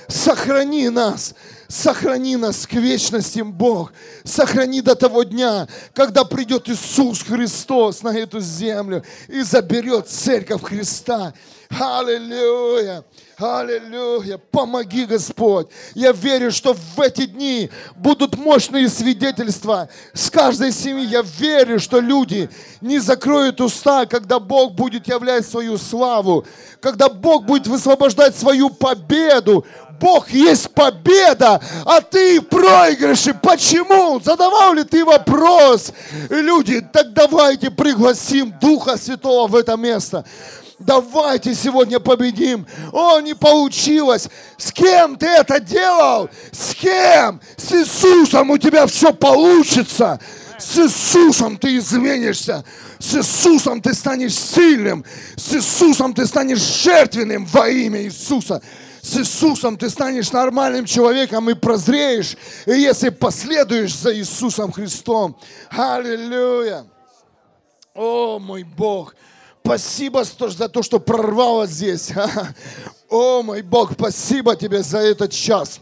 [0.10, 1.34] Сохрани нас
[1.68, 3.92] Сохрани нас к вечности, Бог.
[4.24, 11.34] Сохрани до того дня, когда придет Иисус Христос на эту землю и заберет церковь Христа.
[11.70, 13.04] Аллилуйя!
[13.38, 14.38] Аллилуйя!
[14.38, 15.68] Помоги, Господь!
[15.94, 21.06] Я верю, что в эти дни будут мощные свидетельства с каждой семьи.
[21.06, 22.50] Я верю, что люди
[22.82, 26.46] не закроют уста, когда Бог будет являть свою славу,
[26.80, 29.66] когда Бог будет высвобождать свою победу.
[30.00, 33.34] Бог есть победа, а ты проигрыши.
[33.34, 34.20] Почему?
[34.24, 35.92] Задавал ли ты вопрос?
[36.30, 40.24] Люди, так давайте пригласим Духа Святого в это место.
[40.80, 42.68] Давайте сегодня победим.
[42.94, 44.30] О, не получилось.
[44.58, 46.30] С кем ты это делал?
[46.52, 47.42] С кем?
[47.58, 50.20] С Иисусом у тебя все получится.
[50.60, 52.64] С Иисусом ты изменишься.
[53.00, 55.04] С Иисусом ты станешь сильным.
[55.36, 58.62] С Иисусом ты станешь жертвенным во имя Иисуса.
[59.02, 65.40] С Иисусом ты станешь нормальным человеком и прозреешь, и если последуешь за Иисусом Христом.
[65.70, 66.86] Аллилуйя.
[67.96, 69.16] О, мой Бог.
[69.68, 72.14] Спасибо за то, что прорвало здесь.
[73.10, 75.82] О, мой Бог, спасибо тебе за этот час.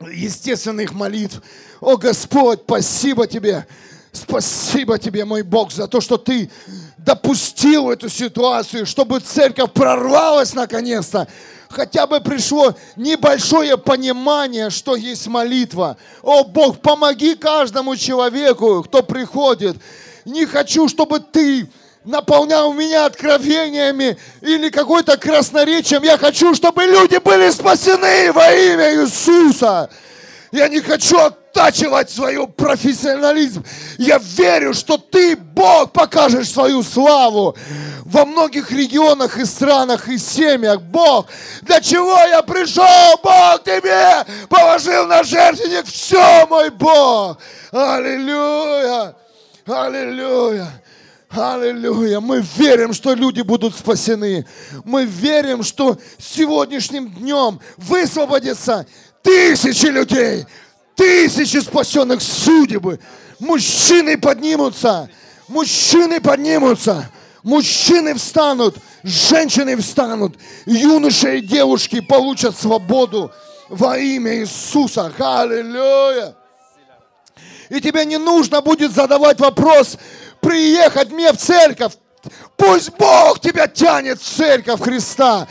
[0.00, 1.42] Естественных молитв.
[1.80, 3.66] О, Господь, спасибо тебе.
[4.12, 6.48] Спасибо тебе, мой Бог, за то, что ты
[6.98, 11.26] допустил эту ситуацию, чтобы церковь прорвалась наконец-то.
[11.68, 15.96] Хотя бы пришло небольшое понимание, что есть молитва.
[16.22, 19.76] О, Бог, помоги каждому человеку, кто приходит
[20.30, 21.68] не хочу, чтобы ты
[22.04, 26.02] наполнял меня откровениями или какой-то красноречием.
[26.02, 29.90] Я хочу, чтобы люди были спасены во имя Иисуса.
[30.52, 33.64] Я не хочу оттачивать свой профессионализм.
[33.98, 37.56] Я верю, что ты, Бог, покажешь свою славу
[38.04, 40.80] во многих регионах и странах и семьях.
[40.80, 41.26] Бог,
[41.62, 42.84] для чего я пришел?
[43.22, 47.38] Бог тебе положил на жертвенник все, мой Бог.
[47.70, 49.14] Аллилуйя.
[49.70, 50.82] Аллилуйя!
[51.30, 52.18] Аллилуйя!
[52.20, 54.44] Мы верим, что люди будут спасены.
[54.84, 58.86] Мы верим, что сегодняшним днем высвободятся
[59.22, 60.44] тысячи людей,
[60.96, 62.98] тысячи спасенных судебы.
[63.38, 65.08] Мужчины поднимутся,
[65.46, 67.08] мужчины поднимутся,
[67.44, 73.30] мужчины встанут, женщины встанут, юноши и девушки получат свободу
[73.68, 75.12] во имя Иисуса.
[75.16, 76.34] Аллилуйя!
[77.70, 79.96] И тебе не нужно будет задавать вопрос,
[80.40, 81.92] приехать мне в церковь.
[82.56, 85.48] Пусть Бог тебя тянет в церковь Христа.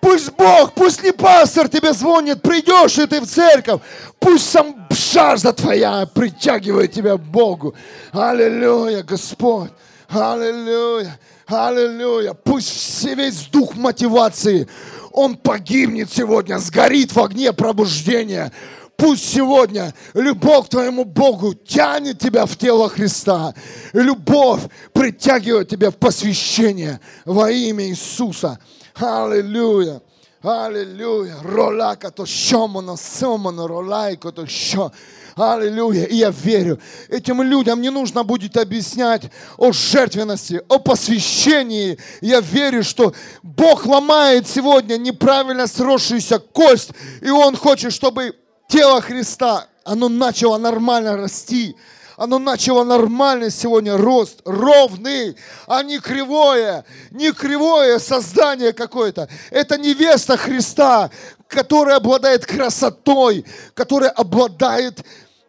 [0.00, 3.80] Пусть Бог, пусть не пастор тебе звонит, придешь и ты в церковь.
[4.18, 7.74] Пусть сам жажда твоя притягивает тебя к Богу.
[8.12, 9.70] Аллилуйя, Господь.
[10.08, 11.18] Аллилуйя.
[11.46, 12.34] Аллилуйя.
[12.34, 14.68] Пусть все весь дух мотивации,
[15.12, 18.52] он погибнет сегодня, сгорит в огне пробуждения.
[18.96, 23.54] Пусть сегодня любовь к твоему Богу тянет тебя в тело Христа.
[23.92, 28.58] Любовь притягивает тебя в посвящение во имя Иисуса.
[28.94, 30.00] Аллилуйя.
[30.42, 31.36] Аллилуйя.
[31.42, 34.90] Ролака то шомано, сомано, ролайко то шо.
[35.34, 36.04] Аллилуйя.
[36.04, 36.80] И я верю,
[37.10, 41.98] этим людям не нужно будет объяснять о жертвенности, о посвящении.
[42.22, 48.34] Я верю, что Бог ломает сегодня неправильно сросшуюся кость, и Он хочет, чтобы
[48.68, 51.76] тело Христа, оно начало нормально расти.
[52.16, 55.36] Оно начало нормально сегодня рост, ровный,
[55.66, 59.28] а не кривое, не кривое создание какое-то.
[59.50, 61.10] Это невеста Христа,
[61.46, 63.44] которая обладает красотой,
[63.74, 65.04] которая обладает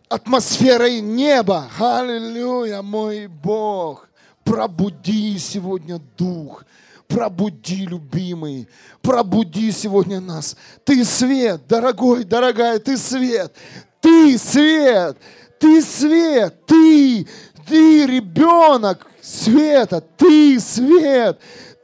[0.10, 1.70] атмосферой неба.
[1.80, 4.10] Аллилуйя, мой Бог.
[4.44, 6.66] Пробуди сегодня дух
[7.08, 8.68] пробуди, любимый,
[9.02, 10.56] пробуди сегодня нас.
[10.84, 13.54] Ты свет, дорогой, дорогая, ты свет,
[14.02, 15.18] ты свет,
[15.60, 17.28] ты свет, ты,
[17.68, 21.40] ты ребенок света, ты свет,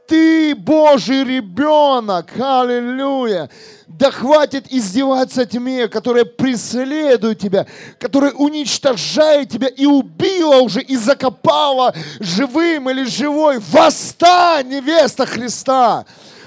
[0.06, 3.48] ты Божий ребенок, аллилуйя.
[3.86, 7.66] Да хватит издеваться тьме, которая преследует тебя,
[8.00, 13.60] которая уничтожает тебя и убила уже, и закопала живым или живой.
[13.70, 16.04] Восстань, невеста Христа!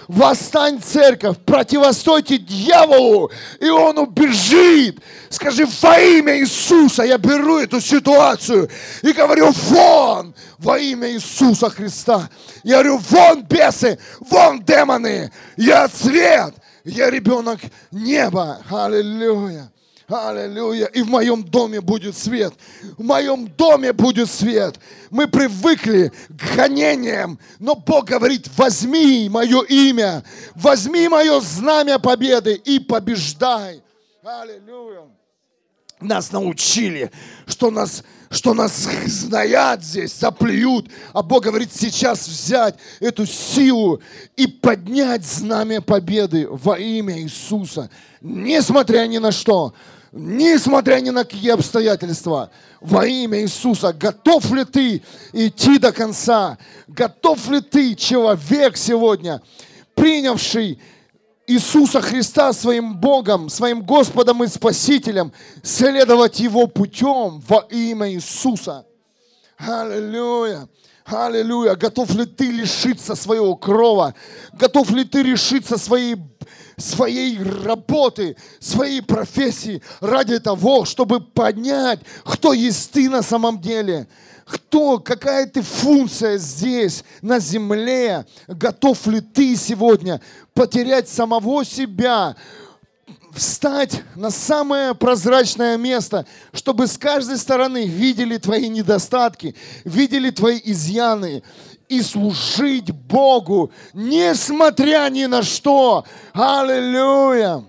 [0.07, 3.29] Восстань, церковь, противостойте дьяволу,
[3.59, 4.99] и он убежит.
[5.29, 8.69] Скажи, во имя Иисуса я беру эту ситуацию
[9.01, 12.29] и говорю, вон, во имя Иисуса Христа.
[12.63, 16.53] Я говорю, вон бесы, вон демоны, я свет,
[16.85, 17.59] я ребенок
[17.91, 18.61] неба.
[18.69, 19.69] Аллилуйя.
[20.09, 20.85] Аллилуйя.
[20.85, 22.53] И в моем доме будет свет.
[22.97, 24.79] В моем доме будет свет.
[25.09, 30.23] Мы привыкли к гонениям, но Бог говорит, возьми мое имя,
[30.55, 33.81] возьми мое знамя победы и побеждай.
[34.23, 35.01] Аллилуйя.
[35.99, 37.11] нас научили,
[37.45, 40.89] что нас, что нас знаят здесь, заплюют.
[41.11, 44.01] А Бог говорит, сейчас взять эту силу
[44.37, 47.89] и поднять знамя победы во имя Иисуса.
[48.21, 49.73] Несмотря ни на что,
[50.17, 52.49] несмотря ни на какие обстоятельства,
[52.81, 56.57] во имя Иисуса, готов ли ты идти до конца?
[56.87, 59.41] Готов ли ты, человек сегодня,
[59.95, 60.79] принявший
[61.47, 65.31] Иисуса Христа своим Богом, своим Господом и Спасителем,
[65.63, 68.85] следовать Его путем во имя Иисуса.
[69.57, 70.67] Аллилуйя.
[71.07, 71.75] Аллилуйя.
[71.75, 74.13] Готов ли ты лишиться своего крова?
[74.51, 76.17] Готов ли ты решиться своей,
[76.77, 84.07] своей работы, своей профессии ради того, чтобы понять, кто есть ты на самом деле?
[84.45, 90.21] кто, какая ты функция здесь, на земле, готов ли ты сегодня
[90.53, 92.33] потерять самого себя,
[93.37, 101.43] встать на самое прозрачное место, чтобы с каждой стороны видели твои недостатки, видели твои изъяны
[101.87, 106.05] и служить Богу, несмотря ни на что.
[106.33, 107.63] Аллилуйя!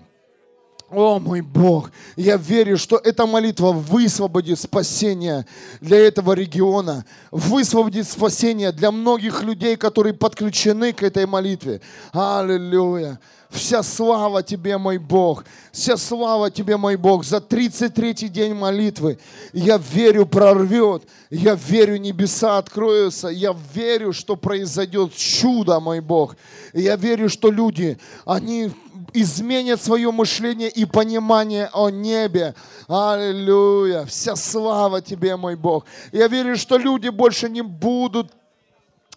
[0.91, 5.45] О мой Бог, я верю, что эта молитва высвободит спасение
[5.81, 11.81] для этого региона, высвободит спасение для многих людей, которые подключены к этой молитве.
[12.11, 13.19] Аллилуйя.
[13.49, 15.43] Вся слава Тебе, мой Бог.
[15.71, 19.17] Вся слава Тебе, мой Бог, за 33-й день молитвы.
[19.53, 21.03] Я верю, прорвет.
[21.31, 23.27] Я верю, небеса откроются.
[23.27, 26.35] Я верю, что произойдет чудо, мой Бог.
[26.73, 28.71] Я верю, что люди, они
[29.13, 32.55] изменят свое мышление и понимание о небе.
[32.87, 34.05] Аллилуйя.
[34.05, 35.85] Вся слава Тебе, мой Бог.
[36.11, 38.31] Я верю, что люди больше не будут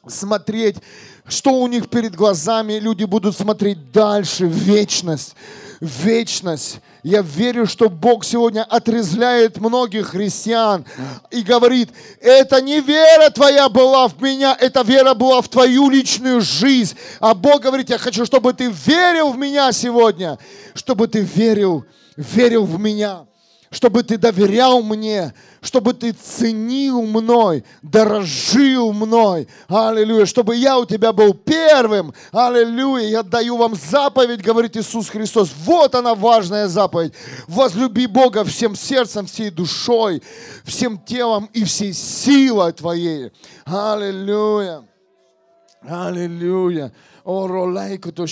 [0.06, 0.76] смотреть,
[1.26, 2.74] что у них перед глазами.
[2.74, 5.34] Люди будут смотреть дальше, в вечность.
[5.80, 6.80] В вечность.
[7.02, 10.84] Я верю, что Бог сегодня отрезляет многих христиан
[11.32, 11.90] и говорит,
[12.20, 16.96] это не вера твоя была в меня, эта вера была в твою личную жизнь.
[17.18, 20.38] А Бог говорит, я хочу, чтобы ты верил в меня сегодня,
[20.74, 21.84] чтобы ты верил,
[22.16, 23.26] верил в меня
[23.72, 29.48] чтобы ты доверял мне, чтобы ты ценил мной, дорожил мной.
[29.66, 30.26] Аллилуйя.
[30.26, 32.12] Чтобы я у тебя был первым.
[32.32, 33.08] Аллилуйя.
[33.08, 35.50] Я даю вам заповедь, говорит Иисус Христос.
[35.64, 37.14] Вот она важная заповедь.
[37.48, 40.22] Возлюби Бога всем сердцем, всей душой,
[40.64, 43.32] всем телом и всей силой твоей.
[43.64, 44.84] Аллилуйя.
[45.80, 46.92] Аллилуйя.
[47.24, 48.26] О, ролейку, то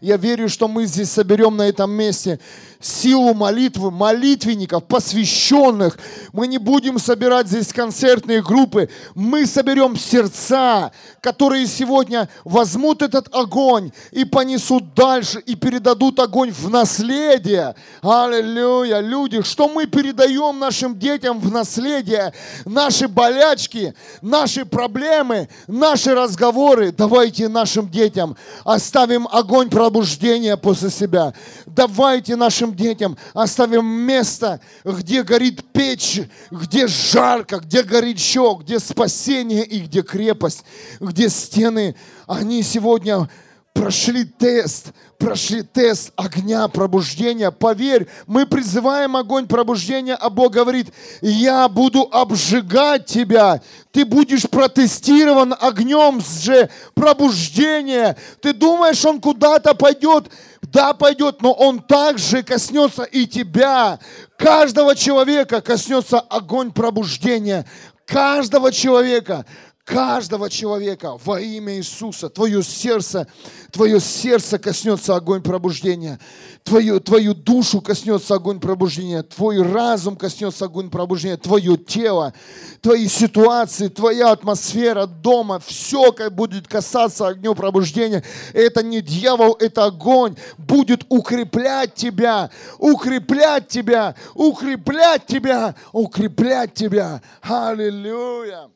[0.00, 2.40] Я верю, что мы здесь соберем на этом месте
[2.84, 5.98] силу молитвы, молитвенников, посвященных.
[6.32, 8.90] Мы не будем собирать здесь концертные группы.
[9.14, 16.68] Мы соберем сердца, которые сегодня возьмут этот огонь и понесут дальше, и передадут огонь в
[16.68, 17.74] наследие.
[18.02, 19.00] Аллилуйя.
[19.00, 22.34] Люди, что мы передаем нашим детям в наследие?
[22.66, 26.92] Наши болячки, наши проблемы, наши разговоры.
[26.92, 31.32] Давайте нашим детям оставим огонь пробуждения после себя.
[31.66, 36.20] Давайте нашим детям оставим место, где горит печь,
[36.50, 40.64] где жарко, где горячо, где спасение и где крепость,
[41.00, 41.96] где стены.
[42.26, 43.28] Они сегодня
[43.74, 47.50] прошли тест, прошли тест огня пробуждения.
[47.50, 50.88] Поверь, мы призываем огонь пробуждения, а Бог говорит,
[51.20, 53.60] я буду обжигать тебя.
[53.92, 58.16] Ты будешь протестирован огнем же пробуждения.
[58.40, 60.30] Ты думаешь, он куда-то пойдет?
[60.62, 63.98] Да, пойдет, но он также коснется и тебя.
[64.38, 67.66] Каждого человека коснется огонь пробуждения.
[68.06, 69.46] Каждого человека
[69.84, 72.30] каждого человека во имя Иисуса.
[72.30, 73.26] Твое сердце,
[73.70, 76.18] твое сердце коснется огонь пробуждения.
[76.62, 79.22] Твою, твою душу коснется огонь пробуждения.
[79.22, 81.36] Твой разум коснется огонь пробуждения.
[81.36, 82.32] Твое тело,
[82.80, 85.60] твои ситуации, твоя атмосфера дома.
[85.64, 88.24] Все будет касаться огня пробуждения.
[88.54, 90.36] Это не дьявол, это огонь.
[90.56, 97.20] Будет укреплять тебя, укреплять тебя, укреплять тебя, укреплять тебя.
[97.42, 98.73] Аллилуйя.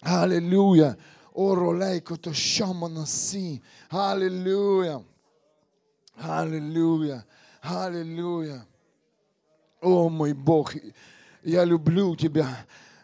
[0.00, 0.96] Аллилуйя.
[1.34, 3.62] Оролейко то шаманаси.
[3.90, 5.02] Аллилуйя.
[6.16, 7.24] Аллилуйя.
[7.62, 8.66] Аллилуйя.
[9.82, 10.74] О, мой Бог,
[11.44, 12.48] я люблю Тебя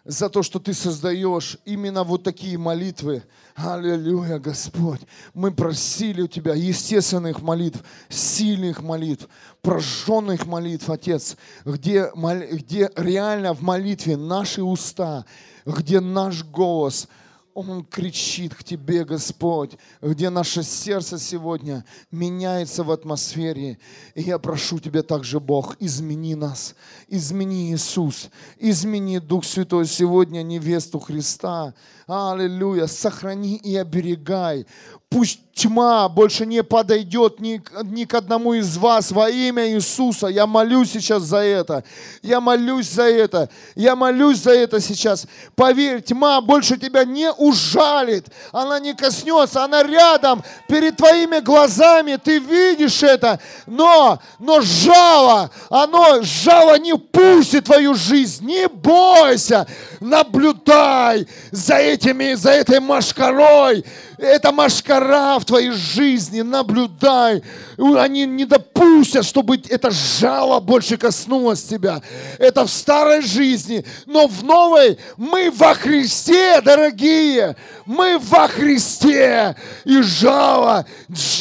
[0.04, 3.22] за то, что Ты создаешь именно вот такие молитвы.
[3.54, 5.02] Аллилуйя, Господь.
[5.34, 9.28] Мы просили у Тебя естественных молитв, сильных молитв,
[9.60, 11.36] прожженных молитв, Отец,
[11.66, 12.10] где,
[12.50, 15.26] где реально в молитве наши уста–
[15.66, 17.08] где наш голос
[17.54, 23.78] Он кричит к Тебе, Господь, где наше сердце сегодня меняется в атмосфере.
[24.14, 26.74] И я прошу Тебя также, Бог, измени нас,
[27.08, 31.74] измени Иисус, измени Дух Святой сегодня невесту Христа.
[32.06, 34.66] Аллилуйя, сохрани и оберегай.
[35.12, 40.28] Пусть тьма больше не подойдет ни, ни к одному из вас во имя Иисуса.
[40.28, 41.84] Я молюсь сейчас за это.
[42.22, 43.50] Я молюсь за это.
[43.74, 45.26] Я молюсь за это сейчас.
[45.54, 48.28] Поверь, тьма больше тебя не ужалит.
[48.52, 49.62] Она не коснется.
[49.62, 52.16] Она рядом, перед твоими глазами.
[52.16, 53.38] Ты видишь это.
[53.66, 58.46] Но, но жало, оно, жало не пустит твою жизнь.
[58.46, 59.66] Не бойся.
[60.00, 63.84] Наблюдай за этими, за этой машкарой.
[64.22, 67.42] Это машкара в твоей жизни, наблюдай.
[67.76, 72.00] Они не допустят, чтобы это жало больше коснулось тебя.
[72.38, 77.56] Это в старой жизни, но в новой мы во Христе, дорогие.
[77.84, 79.56] Мы во Христе.
[79.84, 80.86] И жало,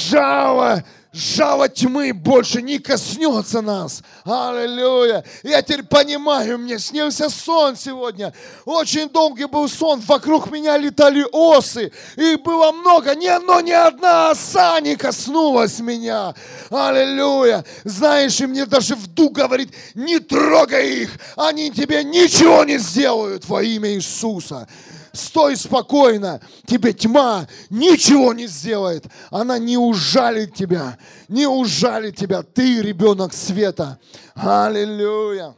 [0.09, 0.83] жало,
[1.13, 4.01] жало тьмы больше не коснется нас.
[4.23, 5.23] Аллилуйя.
[5.43, 8.33] Я теперь понимаю, мне снился сон сегодня.
[8.65, 9.99] Очень долгий был сон.
[10.01, 11.91] Вокруг меня летали осы.
[12.15, 13.13] Их было много.
[13.15, 16.33] Ни, но ни одна оса не коснулась меня.
[16.69, 17.65] Аллилуйя.
[17.83, 21.11] Знаешь, и мне даже в дух говорит, не трогай их.
[21.35, 24.67] Они тебе ничего не сделают во имя Иисуса
[25.13, 30.97] стой спокойно, тебе тьма ничего не сделает, она не ужалит тебя,
[31.27, 33.99] не ужалит тебя, ты ребенок света.
[34.35, 35.55] Аллилуйя.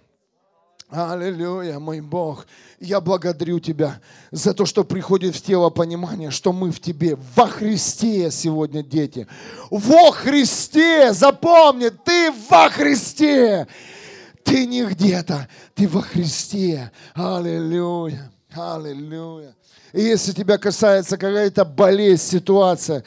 [0.89, 2.45] Аллилуйя, мой Бог.
[2.80, 3.99] Я благодарю Тебя
[4.32, 9.26] за то, что приходит в тело понимание, что мы в Тебе, во Христе сегодня, дети.
[9.72, 13.68] Во Христе, запомни, ты во Христе.
[14.43, 16.91] Ты не где-то, ты во Христе.
[17.16, 18.32] Аллилуйя.
[18.56, 19.56] Аллилуйя.
[19.93, 23.04] И если тебя касается какая-то болезнь, ситуация,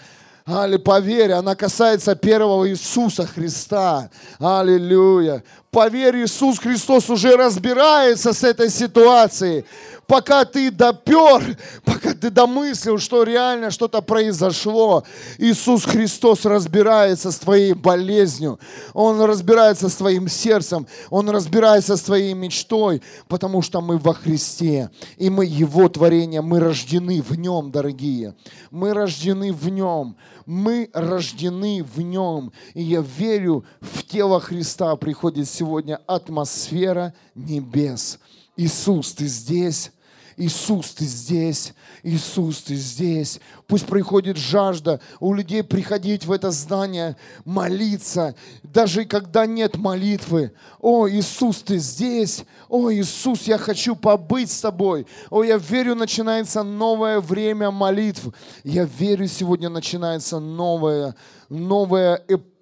[0.47, 4.09] Али, поверь, она касается первого Иисуса Христа.
[4.39, 5.43] Аллилуйя.
[5.73, 9.65] Поверь, Иисус Христос уже разбирается с этой ситуацией
[10.07, 15.05] пока ты допер, пока ты домыслил, что реально что-то произошло,
[15.39, 18.59] Иисус Христос разбирается с твоей болезнью,
[18.95, 24.91] Он разбирается с твоим сердцем, Он разбирается с твоей мечтой, потому что мы во Христе,
[25.17, 28.35] и мы Его творение, мы рождены в Нем, дорогие.
[28.71, 32.53] Мы рождены в Нем, мы рождены в Нем.
[32.75, 38.19] И я верю, в тело Христа приходит сегодня атмосфера небес.
[38.57, 39.93] Иисус, ты здесь,
[40.37, 41.73] Иисус, ты здесь,
[42.03, 43.41] Иисус, ты здесь.
[43.67, 50.53] Пусть приходит жажда у людей приходить в это здание, молиться, даже когда нет молитвы.
[50.81, 52.45] О, Иисус, ты здесь.
[52.69, 55.07] О, Иисус, я хочу побыть с тобой.
[55.31, 58.29] О, я верю, начинается новое время молитв.
[58.63, 61.17] Я верю, сегодня начинается новая,
[61.49, 62.56] новая эпоха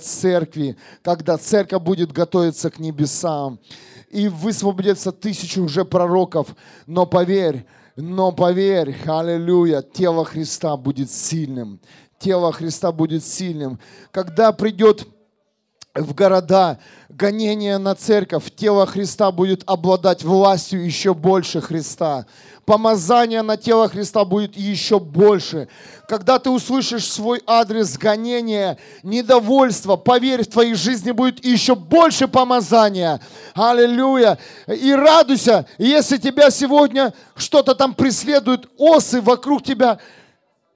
[0.00, 3.58] церкви, когда церковь будет готовиться к небесам
[4.10, 6.54] и высвободится тысячу уже пророков.
[6.86, 11.80] Но поверь, но поверь, аллилуйя, тело Христа будет сильным.
[12.18, 13.78] Тело Христа будет сильным.
[14.10, 15.06] Когда придет
[15.94, 22.26] в города, гонение на церковь, тело Христа будет обладать властью еще больше Христа.
[22.70, 25.66] Помазание на тело Христа будет еще больше.
[26.06, 33.20] Когда ты услышишь свой адрес гонения, недовольства, поверь, в твоей жизни будет еще больше помазания.
[33.54, 34.38] Аллилуйя.
[34.68, 39.98] И радуйся, если тебя сегодня что-то там преследует, осы вокруг тебя–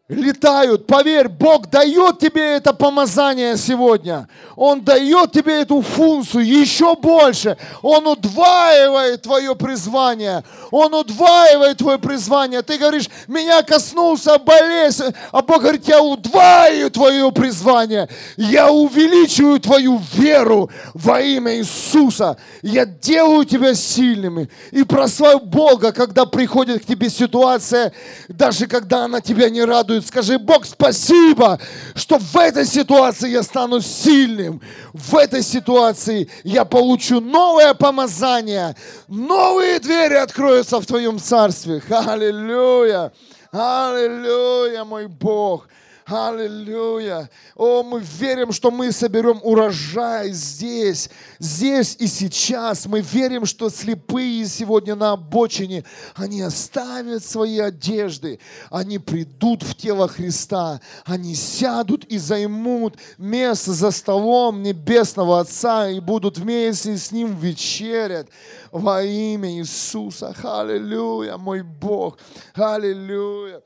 [0.08, 0.86] летают.
[0.86, 4.28] Поверь, Бог дает тебе это помазание сегодня.
[4.54, 7.56] Он дает тебе эту функцию еще больше.
[7.80, 10.44] Он удваивает твое призвание.
[10.70, 12.60] Он удваивает твое призвание.
[12.60, 15.14] Ты говоришь, меня коснулся болезнь.
[15.32, 18.08] А Бог говорит, я удваиваю твое призвание.
[18.36, 22.36] Я увеличиваю твою веру во имя Иисуса.
[22.60, 24.50] Я делаю тебя сильными.
[24.70, 27.92] И прославь Бога, когда приходит к тебе ситуация,
[28.28, 30.06] даже когда она тебя не радует радует.
[30.06, 31.58] Скажи, Бог, спасибо,
[31.94, 34.60] что в этой ситуации я стану сильным.
[34.92, 38.76] В этой ситуации я получу новое помазание.
[39.08, 41.82] Новые двери откроются в Твоем Царстве.
[41.88, 43.12] Аллилуйя.
[43.52, 45.68] Аллилуйя, мой Бог.
[46.06, 47.30] Аллилуйя.
[47.56, 52.86] О, мы верим, что мы соберем урожай здесь, здесь и сейчас.
[52.86, 55.84] Мы верим, что слепые сегодня на обочине,
[56.14, 58.38] они оставят свои одежды,
[58.70, 66.00] они придут в тело Христа, они сядут и займут место за столом Небесного Отца и
[66.00, 68.26] будут вместе с Ним вечерять
[68.72, 70.34] во имя Иисуса.
[70.42, 72.18] Аллилуйя, мой Бог.
[72.54, 73.62] Аллилуйя.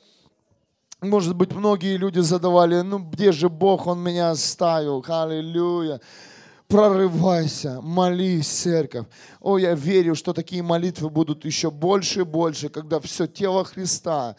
[1.01, 6.01] Может быть, многие люди задавали, ну где же Бог, Он меня оставил, аллилуйя.
[6.67, 9.07] Прорывайся, молись, церковь.
[9.41, 14.37] О, я верю, что такие молитвы будут еще больше и больше, когда все тело Христа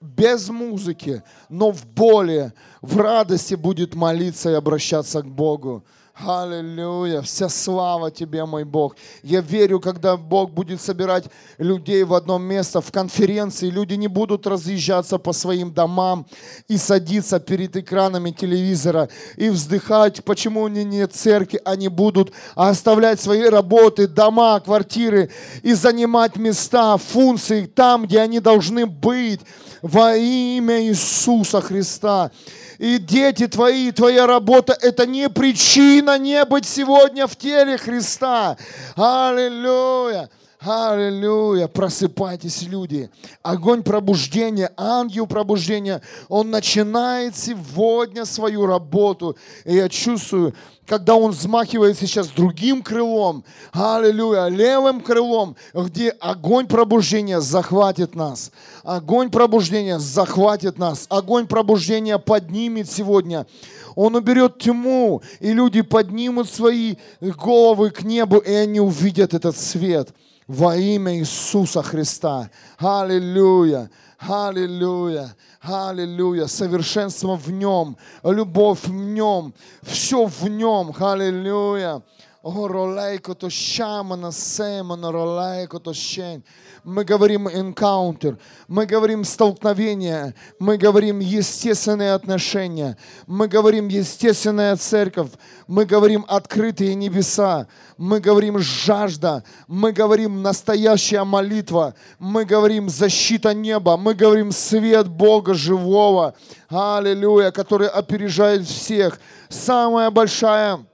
[0.00, 5.84] без музыки, но в боли, в радости будет молиться и обращаться к Богу.
[6.20, 7.22] Аллилуйя.
[7.22, 8.96] Вся слава Тебе, мой Бог.
[9.22, 11.26] Я верю, когда Бог будет собирать
[11.58, 16.26] людей в одно место, в конференции, люди не будут разъезжаться по своим домам
[16.66, 21.60] и садиться перед экранами телевизора и вздыхать, почему у них нет церкви.
[21.64, 25.30] Они будут оставлять свои работы, дома, квартиры
[25.62, 29.40] и занимать места, функции там, где они должны быть
[29.82, 32.32] во имя Иисуса Христа
[32.78, 38.56] и дети твои, твоя работа– это не причина не быть сегодня в теле Христа.
[38.96, 40.30] Аллилуйя.
[40.60, 43.08] Аллилуйя, просыпайтесь, люди.
[43.44, 49.36] Огонь пробуждения, ангел пробуждения, он начинает сегодня свою работу.
[49.64, 50.54] И я чувствую,
[50.84, 58.50] когда он взмахивает сейчас другим крылом, аллилуйя, левым крылом, где огонь пробуждения захватит нас.
[58.82, 61.06] Огонь пробуждения захватит нас.
[61.08, 63.46] Огонь пробуждения поднимет сегодня.
[63.94, 70.12] Он уберет тьму, и люди поднимут свои головы к небу, и они увидят этот свет
[70.48, 72.50] во имя Иисуса Христа.
[72.78, 76.46] Аллилуйя, аллилуйя, аллилуйя.
[76.46, 80.92] Совершенство в Нем, любовь в Нем, все в Нем.
[80.98, 82.02] Аллилуйя.
[86.84, 88.38] Мы говорим encounter,
[88.68, 92.96] мы говорим столкновение, мы говорим естественные отношения,
[93.26, 95.30] мы говорим естественная церковь,
[95.66, 97.66] мы говорим открытые небеса,
[97.96, 105.54] мы говорим жажда, мы говорим настоящая молитва, мы говорим защита неба, мы говорим свет Бога
[105.54, 106.34] живого,
[106.68, 109.18] аллилуйя, который опережает всех.
[109.48, 110.86] Самая большая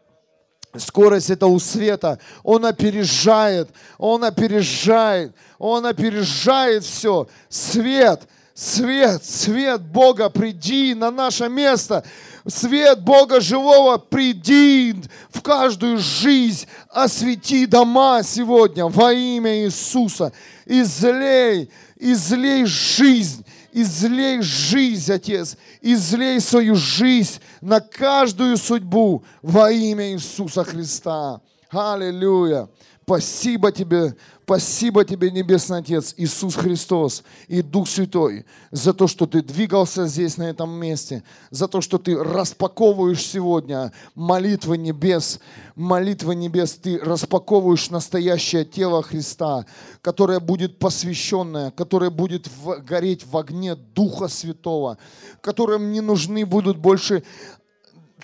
[0.77, 2.19] Скорость это у света.
[2.43, 7.29] Он опережает, он опережает, он опережает все.
[7.49, 8.23] Свет,
[8.55, 12.05] свет, свет Бога, приди на наше место.
[12.47, 14.97] Свет Бога живого, приди
[15.31, 20.33] в каждую жизнь, освети дома сегодня во имя Иисуса.
[20.67, 23.45] Излей, излей жизнь,
[23.75, 31.41] излей жизнь, Отец, излей свою жизнь на каждую судьбу во имя Иисуса Христа.
[31.71, 32.69] Аллилуйя.
[33.07, 39.43] Спасибо тебе, спасибо тебе, Небесный Отец, Иисус Христос и Дух Святой, за то, что ты
[39.43, 45.39] двигался здесь, на этом месте, за то, что ты распаковываешь сегодня молитвы небес,
[45.75, 49.67] молитвы небес, ты распаковываешь настоящее тело Христа,
[50.01, 52.49] которое будет посвященное, которое будет
[52.89, 54.97] гореть в огне Духа Святого,
[55.43, 57.23] которым не нужны будут больше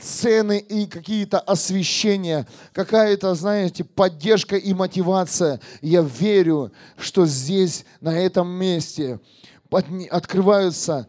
[0.01, 5.61] цены и какие-то освещения, какая-то, знаете, поддержка и мотивация.
[5.81, 9.21] Я верю, что здесь, на этом месте,
[10.11, 11.07] открываются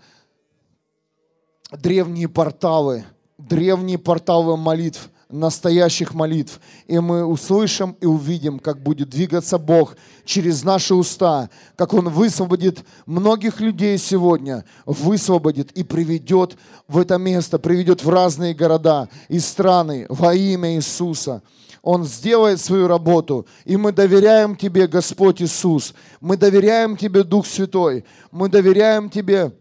[1.71, 3.05] древние порталы,
[3.37, 6.59] древние порталы молитв– настоящих молитв.
[6.87, 9.95] И мы услышим и увидим, как будет двигаться Бог
[10.25, 17.59] через наши уста, как Он высвободит многих людей сегодня, высвободит и приведет в это место,
[17.59, 21.41] приведет в разные города и страны во имя Иисуса.
[21.81, 25.95] Он сделает свою работу, и мы доверяем Тебе, Господь Иисус.
[26.19, 28.05] Мы доверяем Тебе, Дух Святой.
[28.29, 29.51] Мы доверяем Тебе,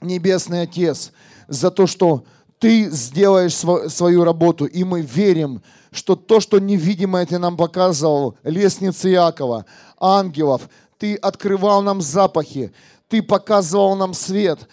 [0.00, 1.12] Небесный Отец,
[1.46, 2.24] за то, что
[2.58, 9.10] ты сделаешь свою работу, и мы верим, что то, что невидимое ты нам показывал, лестницы
[9.12, 9.64] Иакова,
[9.98, 10.68] ангелов,
[10.98, 12.72] ты открывал нам запахи,
[13.08, 14.68] ты показывал нам свет,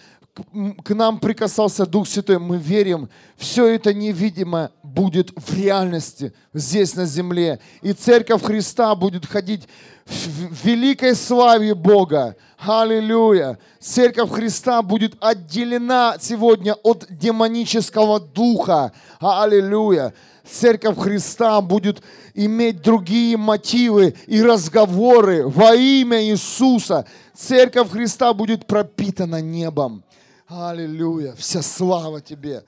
[0.84, 7.06] к нам прикасался Дух Святой, мы верим, все это невидимое будет в реальности здесь на
[7.06, 7.58] земле.
[7.82, 9.66] И Церковь Христа будет ходить
[10.04, 12.36] в великой славе Бога.
[12.58, 13.58] Аллилуйя.
[13.80, 18.92] Церковь Христа будет отделена сегодня от демонического духа.
[19.20, 20.12] Аллилуйя.
[20.48, 22.02] Церковь Христа будет
[22.34, 27.04] иметь другие мотивы и разговоры во имя Иисуса.
[27.34, 30.04] Церковь Христа будет пропитана небом.
[30.48, 31.34] Аллилуйя.
[31.34, 32.64] Вся слава Тебе.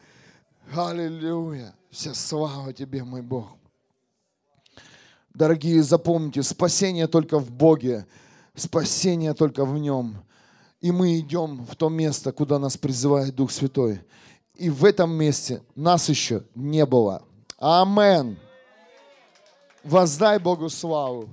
[0.75, 1.75] Аллилуйя.
[1.91, 3.57] Вся слава Тебе, мой Бог.
[5.33, 8.07] Дорогие, запомните, спасение только в Боге,
[8.57, 10.17] спасение только в Нем.
[10.81, 14.01] И мы идем в то место, куда нас призывает Дух Святой.
[14.55, 17.23] И в этом месте нас еще не было.
[17.59, 18.39] Амен.
[19.85, 21.29] Воздай Богу славу.